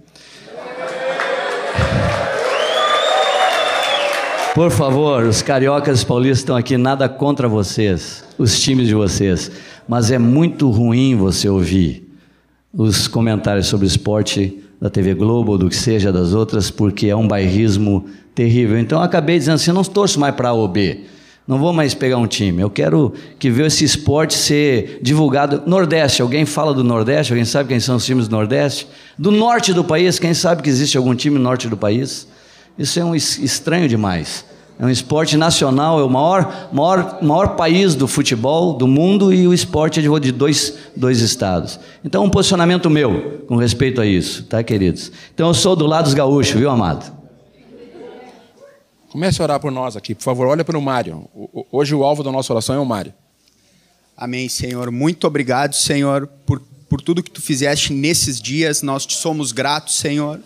Por 4.55 4.71
favor, 4.71 5.25
os 5.25 5.41
cariocas 5.41 6.01
paulistas 6.05 6.39
estão 6.39 6.55
aqui, 6.55 6.77
nada 6.77 7.09
contra 7.09 7.45
vocês, 7.45 8.23
os 8.37 8.57
times 8.61 8.87
de 8.87 8.95
vocês, 8.95 9.51
mas 9.85 10.11
é 10.11 10.17
muito 10.17 10.71
ruim 10.71 11.13
você 11.13 11.49
ouvir 11.49 12.09
os 12.73 13.05
comentários 13.05 13.67
sobre 13.67 13.85
esporte 13.85 14.57
da 14.79 14.89
TV 14.89 15.13
Globo 15.13 15.51
ou 15.51 15.57
do 15.57 15.67
que 15.67 15.75
seja 15.75 16.09
das 16.09 16.33
outras, 16.33 16.71
porque 16.71 17.07
é 17.07 17.15
um 17.17 17.27
bairrismo 17.27 18.05
terrível. 18.33 18.79
Então 18.79 18.99
eu 18.99 19.03
acabei 19.03 19.37
dizendo 19.37 19.55
assim, 19.55 19.71
eu 19.71 19.75
não 19.75 19.83
torço 19.83 20.21
mais 20.21 20.33
para 20.33 20.47
A 20.47 20.53
ou 20.53 20.69
B, 20.69 21.01
não 21.45 21.59
vou 21.59 21.73
mais 21.73 21.93
pegar 21.93 22.17
um 22.17 22.25
time. 22.25 22.61
Eu 22.61 22.69
quero 22.69 23.13
que 23.37 23.49
veja 23.49 23.67
esse 23.67 23.83
esporte 23.83 24.35
ser 24.35 24.99
divulgado. 25.01 25.63
Nordeste, 25.65 26.21
alguém 26.21 26.45
fala 26.45 26.73
do 26.73 26.81
Nordeste? 26.81 27.33
Alguém 27.33 27.43
sabe 27.43 27.67
quem 27.67 27.81
são 27.81 27.97
os 27.97 28.05
times 28.05 28.29
do 28.29 28.31
Nordeste? 28.37 28.87
Do 29.19 29.31
norte 29.31 29.73
do 29.73 29.83
país, 29.83 30.17
quem 30.17 30.33
sabe 30.33 30.63
que 30.63 30.69
existe 30.69 30.95
algum 30.95 31.13
time 31.13 31.37
no 31.37 31.43
norte 31.43 31.67
do 31.67 31.75
país? 31.75 32.25
Isso 32.77 32.99
é 32.99 33.05
um 33.05 33.15
estranho 33.15 33.88
demais. 33.88 34.45
É 34.77 34.85
um 34.85 34.89
esporte 34.89 35.38
nacional, 35.38 36.01
é 36.01 36.03
o 36.03 36.09
maior, 36.09 36.69
maior, 36.73 37.23
maior 37.23 37.55
país 37.55 37.95
do 37.95 38.09
futebol 38.09 38.73
do 38.73 38.85
mundo 38.85 39.33
e 39.33 39.47
o 39.47 39.53
esporte 39.53 40.01
é 40.01 40.19
de 40.19 40.31
dois, 40.33 40.77
dois 40.93 41.21
estados. 41.21 41.79
Então, 42.03 42.25
um 42.25 42.29
posicionamento 42.29 42.89
meu 42.89 43.43
com 43.47 43.55
respeito 43.55 44.01
a 44.01 44.05
isso, 44.05 44.43
tá, 44.43 44.61
queridos? 44.61 45.13
Então, 45.33 45.47
eu 45.47 45.53
sou 45.53 45.77
do 45.77 45.85
lado 45.85 46.05
dos 46.05 46.13
gaúchos, 46.13 46.59
viu, 46.59 46.69
amado? 46.69 47.15
Comece 49.09 49.41
a 49.41 49.45
orar 49.45 49.61
por 49.61 49.71
nós 49.71 49.95
aqui, 49.95 50.13
por 50.13 50.23
favor. 50.23 50.47
Olha 50.47 50.65
para 50.65 50.77
o 50.77 50.81
Mário. 50.81 51.25
Hoje 51.71 51.95
o 51.95 52.03
alvo 52.03 52.21
da 52.21 52.29
nossa 52.29 52.51
oração 52.51 52.75
é 52.75 52.79
o 52.79 52.85
Mário. 52.85 53.13
Amém, 54.17 54.49
Senhor. 54.49 54.91
Muito 54.91 55.25
obrigado, 55.25 55.73
Senhor, 55.73 56.27
por, 56.45 56.61
por 56.89 56.99
tudo 56.99 57.23
que 57.23 57.31
tu 57.31 57.41
fizeste 57.41 57.93
nesses 57.93 58.41
dias. 58.41 58.81
Nós 58.81 59.05
te 59.05 59.15
somos 59.15 59.53
gratos, 59.53 59.95
Senhor. 59.95 60.41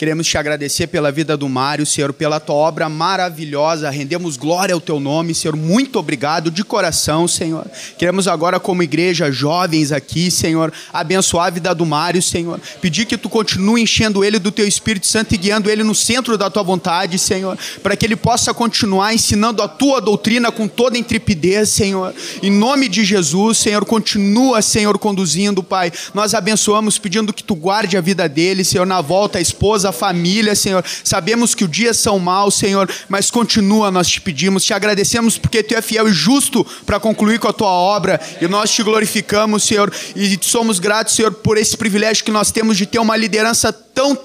Queremos 0.00 0.26
te 0.26 0.38
agradecer 0.38 0.86
pela 0.86 1.12
vida 1.12 1.36
do 1.36 1.46
Mário, 1.46 1.84
Senhor, 1.84 2.10
pela 2.14 2.40
tua 2.40 2.54
obra 2.54 2.88
maravilhosa. 2.88 3.90
Rendemos 3.90 4.38
glória 4.38 4.74
ao 4.74 4.80
teu 4.80 4.98
nome, 4.98 5.34
Senhor. 5.34 5.54
Muito 5.54 5.98
obrigado 5.98 6.50
de 6.50 6.64
coração, 6.64 7.28
Senhor. 7.28 7.66
Queremos 7.98 8.26
agora, 8.26 8.58
como 8.58 8.82
igreja, 8.82 9.30
jovens 9.30 9.92
aqui, 9.92 10.30
Senhor, 10.30 10.72
abençoar 10.90 11.48
a 11.48 11.50
vida 11.50 11.74
do 11.74 11.84
Mário, 11.84 12.22
Senhor. 12.22 12.58
Pedir 12.80 13.04
que 13.04 13.18
tu 13.18 13.28
continue 13.28 13.82
enchendo 13.82 14.24
ele 14.24 14.38
do 14.38 14.50
teu 14.50 14.66
Espírito 14.66 15.06
Santo 15.06 15.34
e 15.34 15.36
guiando 15.36 15.68
ele 15.68 15.82
no 15.82 15.94
centro 15.94 16.38
da 16.38 16.48
tua 16.48 16.62
vontade, 16.62 17.18
Senhor, 17.18 17.58
para 17.82 17.94
que 17.94 18.06
ele 18.06 18.16
possa 18.16 18.54
continuar 18.54 19.12
ensinando 19.12 19.62
a 19.62 19.68
tua 19.68 20.00
doutrina 20.00 20.50
com 20.50 20.66
toda 20.66 20.96
intrepidez, 20.96 21.68
Senhor. 21.68 22.14
Em 22.42 22.50
nome 22.50 22.88
de 22.88 23.04
Jesus, 23.04 23.58
Senhor, 23.58 23.84
continua, 23.84 24.62
Senhor, 24.62 24.98
conduzindo, 24.98 25.62
Pai. 25.62 25.92
Nós 26.14 26.32
abençoamos 26.32 26.96
pedindo 26.96 27.34
que 27.34 27.44
tu 27.44 27.54
guarde 27.54 27.98
a 27.98 28.00
vida 28.00 28.26
dele, 28.26 28.64
Senhor, 28.64 28.86
na 28.86 29.02
volta 29.02 29.38
esposa, 29.38 29.59
a 29.84 29.92
família, 29.92 30.54
Senhor. 30.54 30.82
Sabemos 31.04 31.54
que 31.54 31.64
os 31.64 31.70
dias 31.70 31.98
são 31.98 32.18
maus, 32.18 32.54
Senhor, 32.54 32.90
mas 33.08 33.30
continua, 33.30 33.90
nós 33.90 34.08
te 34.08 34.20
pedimos, 34.20 34.64
te 34.64 34.72
agradecemos 34.72 35.36
porque 35.36 35.62
tu 35.62 35.74
é 35.74 35.82
fiel 35.82 36.08
e 36.08 36.12
justo 36.12 36.66
para 36.86 36.98
concluir 36.98 37.38
com 37.38 37.48
a 37.48 37.52
tua 37.52 37.68
obra 37.68 38.18
e 38.40 38.48
nós 38.48 38.70
te 38.70 38.82
glorificamos, 38.82 39.64
Senhor, 39.64 39.92
e 40.16 40.38
somos 40.40 40.78
gratos, 40.78 41.14
Senhor, 41.14 41.32
por 41.32 41.58
esse 41.58 41.76
privilégio 41.76 42.24
que 42.24 42.30
nós 42.30 42.50
temos 42.50 42.76
de 42.76 42.86
ter 42.86 42.98
uma 42.98 43.16
liderança 43.16 43.70
tão 43.72 44.16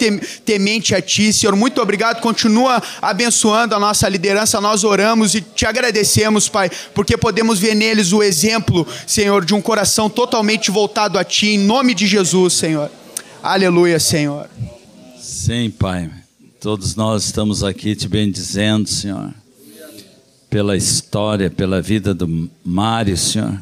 temente 0.45 0.95
a 0.95 1.01
ti, 1.01 1.33
Senhor. 1.33 1.55
Muito 1.55 1.81
obrigado, 1.81 2.21
continua 2.21 2.81
abençoando 3.01 3.75
a 3.75 3.79
nossa 3.79 4.07
liderança. 4.07 4.61
Nós 4.61 4.83
oramos 4.83 5.35
e 5.35 5.41
te 5.41 5.65
agradecemos, 5.65 6.47
Pai, 6.47 6.71
porque 6.93 7.17
podemos 7.17 7.59
ver 7.59 7.75
neles 7.75 8.13
o 8.13 8.23
exemplo, 8.23 8.87
Senhor, 9.05 9.43
de 9.43 9.53
um 9.53 9.61
coração 9.61 10.09
totalmente 10.09 10.71
voltado 10.71 11.19
a 11.19 11.23
ti, 11.23 11.47
em 11.47 11.59
nome 11.59 11.93
de 11.93 12.07
Jesus, 12.07 12.53
Senhor. 12.53 12.89
Aleluia, 13.43 13.99
Senhor. 13.99 14.47
Sim, 15.25 15.71
Pai. 15.71 16.07
Todos 16.61 16.95
nós 16.95 17.25
estamos 17.25 17.63
aqui 17.63 17.95
te 17.95 18.07
bendizendo, 18.07 18.87
Senhor, 18.87 19.33
pela 20.51 20.77
história, 20.77 21.49
pela 21.49 21.81
vida 21.81 22.13
do 22.13 22.47
Mário, 22.63 23.17
Senhor, 23.17 23.59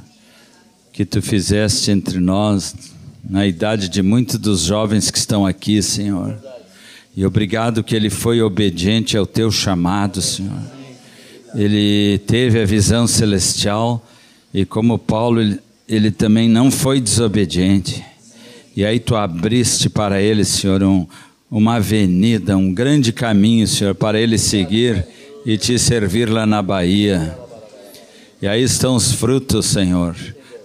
que 0.91 1.06
tu 1.06 1.21
fizeste 1.21 1.89
entre 1.89 2.19
nós, 2.19 2.76
na 3.23 3.47
idade 3.47 3.88
de 3.88 4.02
muitos 4.02 4.38
dos 4.38 4.63
jovens 4.63 5.10
que 5.10 5.17
estão 5.17 5.45
aqui, 5.45 5.82
Senhor. 5.82 6.38
E 7.15 7.26
obrigado 7.26 7.82
que 7.82 7.95
ele 7.95 8.10
foi 8.10 8.41
obediente 8.41 9.15
ao 9.15 9.26
teu 9.26 9.49
chamado, 9.49 10.21
Senhor. 10.21 10.62
Ele 11.56 12.17
teve 12.28 12.62
a 12.62 12.65
visão 12.65 13.08
celestial 13.08 14.06
e, 14.54 14.65
como 14.65 14.99
Paulo, 14.99 15.39
ele, 15.39 15.60
ele 15.88 16.12
também 16.12 16.49
não 16.49 16.69
foi 16.69 16.99
desobediente. 16.99 18.04
E 18.76 18.84
aí 18.84 18.99
tu 18.99 19.15
abriste 19.15 19.89
para 19.89 20.21
ele, 20.21 20.43
Senhor, 20.43 20.84
um, 20.84 21.08
uma 21.55 21.75
avenida, 21.75 22.57
um 22.57 22.73
grande 22.73 23.13
caminho, 23.13 23.67
Senhor, 23.67 23.93
para 23.93 24.19
ele 24.19 24.39
seguir 24.39 25.05
e 25.45 25.55
te 25.55 25.77
servir 25.77 26.27
lá 26.27 26.47
na 26.47 26.63
Bahia. 26.63 27.37
E 28.41 28.47
aí 28.47 28.63
estão 28.63 28.95
os 28.95 29.11
frutos, 29.11 29.67
Senhor, 29.67 30.15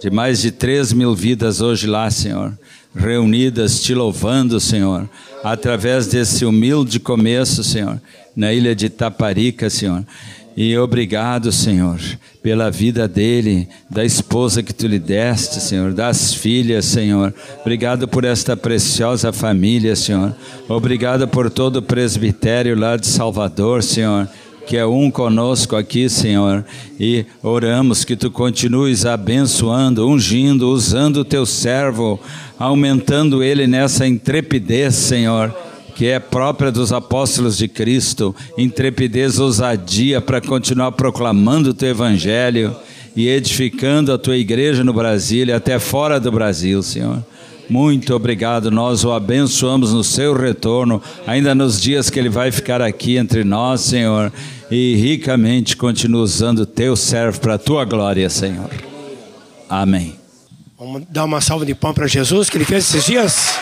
de 0.01 0.09
mais 0.09 0.41
de 0.41 0.49
três 0.49 0.91
mil 0.91 1.13
vidas 1.13 1.61
hoje 1.61 1.85
lá, 1.85 2.09
Senhor, 2.09 2.57
reunidas 2.95 3.83
te 3.83 3.93
louvando, 3.93 4.59
Senhor, 4.59 5.07
através 5.43 6.07
desse 6.07 6.43
humilde 6.43 6.99
começo, 6.99 7.63
Senhor, 7.63 8.01
na 8.35 8.51
ilha 8.51 8.75
de 8.75 8.89
Taparica, 8.89 9.69
Senhor. 9.69 10.03
E 10.61 10.77
obrigado, 10.77 11.53
Senhor, 11.53 12.01
pela 12.43 12.69
vida 12.69 13.07
dele, 13.07 13.65
da 13.89 14.03
esposa 14.03 14.61
que 14.61 14.73
tu 14.73 14.87
lhe 14.87 14.99
deste, 14.99 15.61
Senhor, 15.61 15.93
das 15.93 16.33
filhas, 16.33 16.83
Senhor. 16.83 17.33
Obrigado 17.61 18.09
por 18.09 18.25
esta 18.25 18.57
preciosa 18.57 19.31
família, 19.31 19.95
Senhor. 19.95 20.35
Obrigado 20.67 21.29
por 21.29 21.49
todo 21.49 21.77
o 21.77 21.81
presbitério 21.81 22.77
lá 22.77 22.97
de 22.97 23.07
Salvador, 23.07 23.81
Senhor 23.81 24.27
que 24.67 24.77
é 24.77 24.85
um 24.85 25.09
conosco 25.09 25.75
aqui, 25.75 26.07
Senhor, 26.07 26.63
e 26.99 27.25
oramos 27.41 28.05
que 28.05 28.15
tu 28.15 28.29
continues 28.29 29.03
abençoando, 29.03 30.07
ungindo, 30.07 30.69
usando 30.69 31.21
o 31.21 31.25
teu 31.25 31.43
servo, 31.43 32.19
aumentando 32.59 33.41
ele 33.41 33.65
nessa 33.65 34.05
intrepidez, 34.05 34.93
Senhor 34.93 35.68
que 35.99 36.07
é 36.07 36.17
própria 36.17 36.71
dos 36.71 36.93
apóstolos 36.93 37.57
de 37.57 37.67
Cristo, 37.67 38.33
intrepidez, 38.57 39.37
ousadia 39.37 40.21
para 40.21 40.39
continuar 40.39 40.93
proclamando 40.93 41.71
o 41.71 41.73
teu 41.73 41.89
evangelho 41.89 42.73
e 43.17 43.27
edificando 43.27 44.13
a 44.13 44.17
tua 44.17 44.37
igreja 44.37 44.81
no 44.81 44.93
Brasil 44.93 45.47
e 45.47 45.51
até 45.51 45.77
fora 45.77 46.17
do 46.17 46.31
Brasil, 46.31 46.81
Senhor. 46.81 47.21
Muito 47.69 48.15
obrigado, 48.15 48.71
nós 48.71 49.03
o 49.03 49.11
abençoamos 49.11 49.91
no 49.91 50.01
seu 50.01 50.33
retorno, 50.33 51.01
ainda 51.27 51.53
nos 51.53 51.81
dias 51.81 52.09
que 52.09 52.17
ele 52.17 52.29
vai 52.29 52.49
ficar 52.49 52.81
aqui 52.81 53.17
entre 53.17 53.43
nós, 53.43 53.81
Senhor, 53.81 54.31
e 54.71 54.95
ricamente 54.95 55.75
continua 55.75 56.21
usando 56.21 56.59
o 56.59 56.65
teu 56.65 56.95
servo 56.95 57.41
para 57.41 57.55
a 57.55 57.59
tua 57.59 57.83
glória, 57.83 58.29
Senhor. 58.29 58.69
Amém. 59.67 60.15
Vamos 60.77 61.03
dar 61.09 61.25
uma 61.25 61.41
salva 61.41 61.65
de 61.65 61.75
pão 61.75 61.93
para 61.93 62.07
Jesus 62.07 62.49
que 62.49 62.55
ele 62.55 62.63
fez 62.63 62.85
esses 62.85 63.03
dias. 63.03 63.58